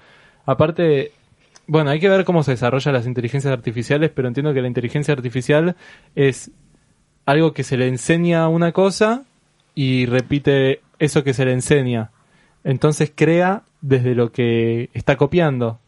Aparte, 0.44 1.12
bueno, 1.68 1.90
hay 1.90 2.00
que 2.00 2.08
ver 2.08 2.24
cómo 2.24 2.42
se 2.42 2.50
desarrollan 2.50 2.94
las 2.94 3.06
inteligencias 3.06 3.52
artificiales, 3.52 4.10
pero 4.12 4.26
entiendo 4.26 4.52
que 4.52 4.62
la 4.62 4.66
inteligencia 4.66 5.14
artificial 5.14 5.76
es 6.16 6.50
algo 7.24 7.52
que 7.52 7.62
se 7.62 7.76
le 7.76 7.86
enseña 7.86 8.48
una 8.48 8.72
cosa 8.72 9.22
y 9.76 10.06
repite 10.06 10.80
eso 10.98 11.22
que 11.22 11.34
se 11.34 11.44
le 11.44 11.52
enseña. 11.52 12.10
Entonces 12.64 13.12
crea 13.14 13.62
desde 13.80 14.16
lo 14.16 14.32
que 14.32 14.90
está 14.92 15.16
copiando 15.16 15.78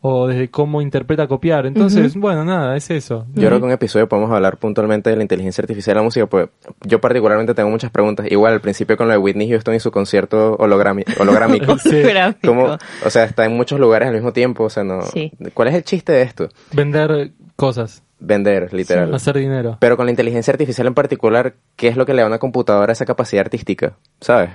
o 0.00 0.28
desde 0.28 0.48
cómo 0.48 0.80
interpreta 0.80 1.26
copiar. 1.26 1.66
Entonces, 1.66 2.14
bueno, 2.16 2.44
nada, 2.44 2.76
es 2.76 2.90
eso. 2.90 3.26
Yo 3.34 3.48
creo 3.48 3.50
que 3.50 3.56
en 3.56 3.64
un 3.64 3.70
episodio 3.72 4.08
podemos 4.08 4.30
hablar 4.30 4.56
puntualmente 4.56 5.10
de 5.10 5.16
la 5.16 5.22
inteligencia 5.22 5.62
artificial 5.62 5.96
en 5.96 5.98
la 5.98 6.04
música, 6.04 6.26
pues 6.26 6.48
yo 6.84 7.00
particularmente 7.00 7.54
tengo 7.54 7.70
muchas 7.70 7.90
preguntas. 7.90 8.26
Igual 8.30 8.54
al 8.54 8.60
principio 8.60 8.96
con 8.96 9.08
lo 9.08 9.12
de 9.12 9.18
Whitney 9.18 9.48
Houston 9.50 9.74
y 9.74 9.80
su 9.80 9.90
concierto 9.90 10.56
holográmico. 10.58 11.78
Sí. 11.78 12.02
Como, 12.44 12.78
o 13.04 13.10
sea, 13.10 13.24
está 13.24 13.44
en 13.44 13.56
muchos 13.56 13.80
lugares 13.80 14.08
al 14.08 14.14
mismo 14.14 14.32
tiempo, 14.32 14.64
o 14.64 14.70
sea, 14.70 14.84
no. 14.84 15.02
Sí. 15.02 15.32
¿Cuál 15.54 15.68
es 15.68 15.74
el 15.74 15.82
chiste 15.82 16.12
de 16.12 16.22
esto? 16.22 16.48
Vender 16.72 17.32
cosas, 17.56 18.04
Vender, 18.20 18.72
literal. 18.72 19.12
hacer 19.14 19.36
dinero. 19.36 19.78
Pero 19.80 19.96
con 19.96 20.06
la 20.06 20.10
inteligencia 20.10 20.52
artificial 20.52 20.86
en 20.86 20.94
particular, 20.94 21.54
¿qué 21.76 21.88
es 21.88 21.96
lo 21.96 22.06
que 22.06 22.14
le 22.14 22.22
da 22.22 22.26
a 22.26 22.28
una 22.28 22.38
computadora 22.38 22.92
esa 22.92 23.04
capacidad 23.04 23.40
artística? 23.40 23.94
¿Sabes? 24.20 24.50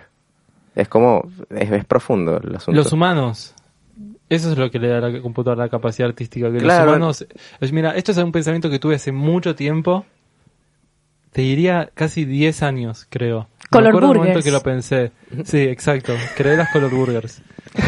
Es 0.75 0.87
como, 0.87 1.27
es, 1.49 1.71
es 1.71 1.85
profundo 1.85 2.39
el 2.43 2.55
asunto. 2.55 2.77
Los 2.77 2.91
humanos. 2.93 3.53
Eso 4.33 4.51
es 4.51 4.57
lo 4.57 4.69
que 4.71 4.79
le 4.79 4.87
da 4.87 4.97
a 4.97 5.01
la 5.09 5.21
computadora 5.21 5.63
la 5.65 5.69
capacidad 5.69 6.09
artística. 6.09 6.51
Que 6.51 6.57
Claro. 6.57 6.85
los 6.85 6.95
humanos. 6.95 7.27
es- 7.61 7.71
Mira, 7.71 7.91
esto 7.91 8.11
es 8.11 8.17
un 8.17 8.31
pensamiento 8.31 8.69
que 8.69 8.79
tuve 8.79 8.95
hace 8.95 9.11
mucho 9.11 9.55
tiempo. 9.55 10.05
Te 11.31 11.41
diría 11.41 11.89
casi 11.93 12.25
10 12.25 12.61
años, 12.63 13.07
creo. 13.09 13.47
Color 13.69 13.83
Me 13.85 13.89
acuerdo 13.89 14.11
el 14.13 14.17
momento 14.19 14.41
que 14.41 14.51
lo 14.51 14.61
pensé. 14.61 15.11
Sí, 15.45 15.59
exacto. 15.61 16.13
Creé 16.37 16.55
las 16.57 16.69
color 16.71 16.91
burgers. 16.91 17.41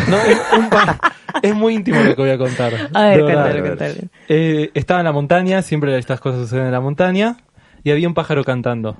No, 0.10 0.18
es, 0.18 0.40
un 0.58 0.70
pa- 0.70 1.00
es 1.44 1.54
muy 1.54 1.76
íntimo 1.76 2.00
lo 2.02 2.16
que 2.16 2.22
voy 2.22 2.32
a 2.32 2.38
contar. 2.40 2.74
A 2.94 3.04
ver, 3.10 3.18
de 3.18 3.24
verdad. 3.24 3.44
cántalo, 3.44 3.64
cántalo. 3.78 4.08
Eh, 4.30 4.72
estaba 4.74 5.00
en 5.02 5.04
la 5.06 5.12
montaña, 5.12 5.62
siempre 5.62 5.96
estas 5.98 6.20
cosas 6.20 6.42
suceden 6.42 6.66
en 6.68 6.72
la 6.72 6.82
montaña, 6.82 7.38
y 7.84 7.92
había 7.92 8.08
un 8.08 8.16
pájaro 8.16 8.44
cantando. 8.44 8.98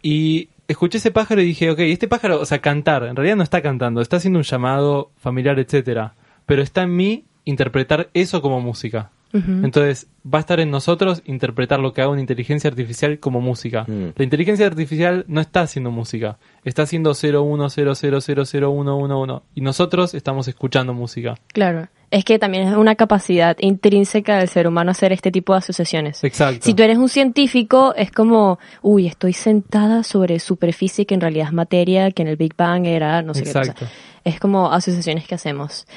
Y 0.00 0.48
escuché 0.68 0.98
ese 0.98 1.10
pájaro 1.10 1.42
y 1.42 1.46
dije, 1.46 1.70
ok, 1.70 1.80
este 1.80 2.08
pájaro, 2.08 2.40
o 2.40 2.46
sea, 2.46 2.60
cantar, 2.60 3.04
en 3.04 3.16
realidad 3.16 3.36
no 3.36 3.42
está 3.42 3.60
cantando, 3.60 4.00
está 4.00 4.16
haciendo 4.16 4.38
un 4.38 4.44
llamado 4.44 5.10
familiar, 5.18 5.58
etcétera, 5.58 6.14
pero 6.46 6.62
está 6.62 6.82
en 6.82 6.96
mí 6.96 7.24
interpretar 7.44 8.10
eso 8.14 8.42
como 8.42 8.60
música. 8.60 9.10
Entonces, 9.34 10.06
va 10.24 10.38
a 10.38 10.40
estar 10.40 10.60
en 10.60 10.70
nosotros 10.70 11.22
interpretar 11.26 11.80
lo 11.80 11.92
que 11.92 12.02
haga 12.02 12.10
una 12.10 12.20
inteligencia 12.20 12.70
artificial 12.70 13.18
como 13.18 13.40
música. 13.40 13.84
Mm. 13.88 14.12
La 14.16 14.24
inteligencia 14.24 14.64
artificial 14.66 15.24
no 15.26 15.40
está 15.40 15.62
haciendo 15.62 15.90
música, 15.90 16.38
está 16.64 16.82
haciendo 16.82 17.14
010000011 17.14 19.42
y 19.56 19.60
nosotros 19.60 20.14
estamos 20.14 20.46
escuchando 20.46 20.94
música. 20.94 21.34
Claro. 21.48 21.88
Es 22.10 22.24
que 22.24 22.38
también 22.38 22.68
es 22.68 22.76
una 22.76 22.94
capacidad 22.94 23.56
intrínseca 23.58 24.38
del 24.38 24.48
ser 24.48 24.68
humano 24.68 24.92
hacer 24.92 25.12
este 25.12 25.32
tipo 25.32 25.52
de 25.52 25.58
asociaciones. 25.58 26.22
Exacto. 26.22 26.64
Si 26.64 26.72
tú 26.72 26.84
eres 26.84 26.96
un 26.96 27.08
científico, 27.08 27.92
es 27.96 28.12
como, 28.12 28.60
uy, 28.82 29.08
estoy 29.08 29.32
sentada 29.32 30.04
sobre 30.04 30.38
superficie 30.38 31.06
que 31.06 31.14
en 31.14 31.22
realidad 31.22 31.48
es 31.48 31.52
materia, 31.52 32.12
que 32.12 32.22
en 32.22 32.28
el 32.28 32.36
Big 32.36 32.54
Bang 32.56 32.86
era 32.86 33.20
no 33.22 33.34
sé 33.34 33.40
Exacto. 33.40 33.72
qué 33.72 33.80
cosa. 33.80 33.90
Es 34.22 34.38
como 34.38 34.70
asociaciones 34.70 35.26
que 35.26 35.34
hacemos. 35.34 35.88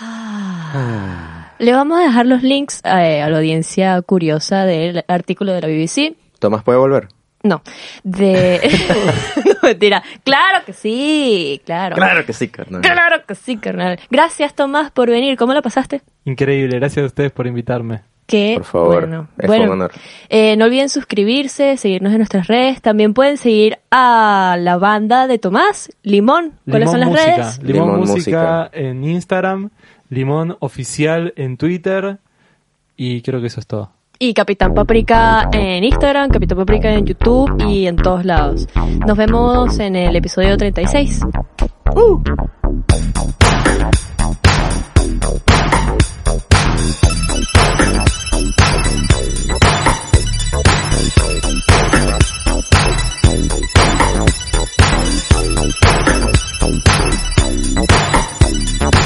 Ah. 0.00 1.45
Le 1.58 1.72
vamos 1.72 1.98
a 1.98 2.02
dejar 2.02 2.26
los 2.26 2.42
links 2.42 2.80
eh, 2.84 3.22
a 3.22 3.28
la 3.28 3.38
audiencia 3.38 4.00
curiosa 4.02 4.64
del 4.64 5.04
artículo 5.08 5.52
de 5.52 5.60
la 5.62 5.68
BBC. 5.68 6.14
Tomás 6.38 6.62
puede 6.62 6.78
volver. 6.78 7.08
No, 7.42 7.62
de... 8.02 8.60
no, 9.44 9.52
mentira. 9.62 10.02
Claro 10.24 10.64
que 10.66 10.72
sí, 10.72 11.60
claro. 11.64 11.94
Claro 11.96 12.26
que 12.26 12.32
sí, 12.32 12.48
carnal. 12.48 12.80
Claro 12.82 13.24
que 13.26 13.34
sí, 13.34 13.56
carnal. 13.56 13.98
Gracias, 14.10 14.54
Tomás, 14.54 14.90
por 14.90 15.08
venir. 15.08 15.36
¿Cómo 15.36 15.54
la 15.54 15.62
pasaste? 15.62 16.02
Increíble, 16.24 16.76
gracias 16.78 17.04
a 17.04 17.06
ustedes 17.06 17.30
por 17.32 17.46
invitarme. 17.46 18.02
Que, 18.26 18.54
Por 18.56 18.64
favor, 18.64 19.00
bueno, 19.02 19.28
es 19.38 19.46
bueno, 19.46 19.64
un 19.66 19.70
honor. 19.70 19.92
eh, 20.28 20.56
no 20.56 20.64
olviden 20.64 20.88
suscribirse, 20.88 21.76
seguirnos 21.76 22.10
en 22.10 22.18
nuestras 22.18 22.48
redes. 22.48 22.82
También 22.82 23.14
pueden 23.14 23.36
seguir 23.36 23.78
a 23.92 24.56
la 24.58 24.78
banda 24.78 25.28
de 25.28 25.38
Tomás, 25.38 25.92
Limón. 26.02 26.54
¿Cuáles 26.68 26.90
son 26.90 26.98
las 26.98 27.08
música. 27.10 27.36
redes? 27.36 27.62
Limón, 27.62 27.86
Limón 27.92 28.00
música, 28.00 28.14
Música. 28.14 28.70
en 28.72 29.04
Instagram, 29.04 29.70
Limón 30.08 30.56
Oficial 30.60 31.32
en 31.36 31.56
Twitter. 31.56 32.18
Y 32.96 33.22
creo 33.22 33.40
que 33.40 33.48
eso 33.48 33.60
es 33.60 33.66
todo. 33.66 33.90
Y 34.18 34.32
Capitán 34.32 34.72
Paprika 34.72 35.48
en 35.52 35.84
Instagram, 35.84 36.30
Capitán 36.30 36.58
Paprika 36.58 36.90
en 36.92 37.04
YouTube 37.04 37.62
y 37.68 37.86
en 37.86 37.96
todos 37.96 38.24
lados. 38.24 38.66
Nos 39.06 39.16
vemos 39.16 39.78
en 39.78 39.94
el 39.96 40.16
episodio 40.16 40.56
36. 40.56 41.20
¡Uh! 41.94 42.22
Thank. 58.78 59.05